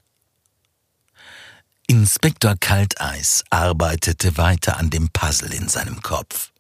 Inspektor 1.88 2.56
Kalteis 2.60 3.44
arbeitete 3.52 4.38
weiter 4.38 4.78
an 4.78 4.90
dem 4.90 5.10
Puzzle 5.10 5.54
in 5.54 5.70
seinem 5.70 6.02
Kopf. 6.02 6.52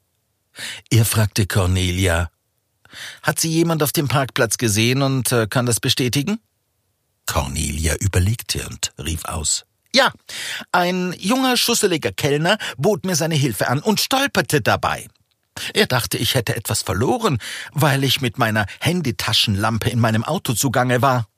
Er 0.92 1.04
fragte 1.04 1.48
Cornelia, 1.48 2.30
hat 3.24 3.40
sie 3.40 3.50
jemand 3.50 3.82
auf 3.84 3.92
dem 3.92 4.08
Parkplatz 4.08 4.58
gesehen 4.58 5.02
und 5.02 5.32
äh, 5.32 5.48
kann 5.48 5.66
das 5.66 5.80
bestätigen? 5.80 6.40
Cornelia 7.26 7.96
überlegte 7.96 8.68
und 8.68 8.94
rief 9.04 9.26
aus. 9.26 9.66
Ja, 9.96 10.12
ein 10.74 11.16
junger, 11.18 11.56
schusseliger 11.56 12.12
Kellner 12.12 12.58
bot 12.76 13.06
mir 13.06 13.16
seine 13.16 13.36
Hilfe 13.36 13.70
an 13.70 13.80
und 13.80 14.02
stolperte 14.02 14.60
dabei. 14.60 15.08
Er 15.74 15.86
dachte, 15.88 16.18
ich 16.18 16.36
hätte 16.36 16.54
etwas 16.54 16.82
verloren, 16.82 17.38
weil 17.72 18.04
ich 18.04 18.20
mit 18.20 18.38
meiner 18.38 18.66
Handytaschenlampe 18.82 19.90
in 19.90 20.02
meinem 20.02 20.26
Auto 20.26 20.52
zugange 20.52 21.02
war. 21.02 21.30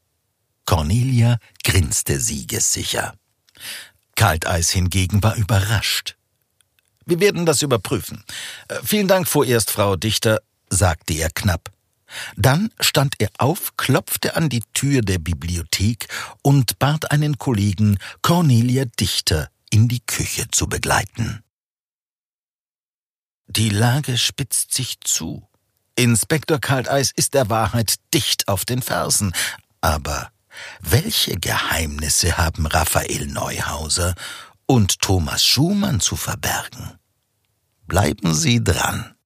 Cornelia 0.65 1.38
grinste 1.63 2.20
siegessicher. 2.20 3.13
Kalteis 4.15 4.72
hingegen 4.72 5.22
war 5.22 5.36
überrascht. 5.36 6.15
Wir 7.06 7.20
werden 7.20 7.46
das 7.46 7.62
überprüfen. 7.62 8.24
Äh, 8.70 8.80
vielen 8.84 9.08
Dank 9.08 9.28
vorerst, 9.28 9.70
Frau 9.70 9.96
Dichter, 9.96 10.39
sagte 10.67 11.13
er 11.13 11.30
knapp. 11.30 11.70
Dann 12.36 12.72
stand 12.80 13.15
er 13.20 13.30
auf, 13.38 13.76
klopfte 13.78 14.36
an 14.36 14.50
die 14.50 14.63
Tür 14.74 15.02
der 15.02 15.20
Bibliothek 15.20 16.08
und 16.41 16.80
bat 16.80 17.12
einen 17.12 17.38
Kollegen, 17.38 17.98
Cornelia 18.22 18.86
Dichter, 18.86 19.50
in 19.70 19.88
die 19.88 20.02
Küche 20.06 20.48
zu 20.52 20.67
begleiten. 20.67 21.43
Die 23.48 23.70
Lage 23.70 24.17
spitzt 24.17 24.74
sich 24.74 25.00
zu. 25.02 25.48
Inspektor 25.96 26.60
Kalteis 26.60 27.12
ist 27.15 27.34
der 27.34 27.50
Wahrheit 27.50 27.96
dicht 28.13 28.48
auf 28.48 28.65
den 28.65 28.82
Fersen. 28.82 29.34
Aber 29.82 30.32
welche 30.82 31.38
Geheimnisse 31.38 32.38
haben 32.38 32.67
Raphael 32.67 33.28
Neuhauser 33.28 34.15
und 34.65 35.00
Thomas 35.00 35.46
Schumann 35.46 36.00
zu 36.00 36.15
verbergen? 36.15 37.00
Bleiben 37.88 38.34
Sie 38.34 38.63
dran. 38.63 39.16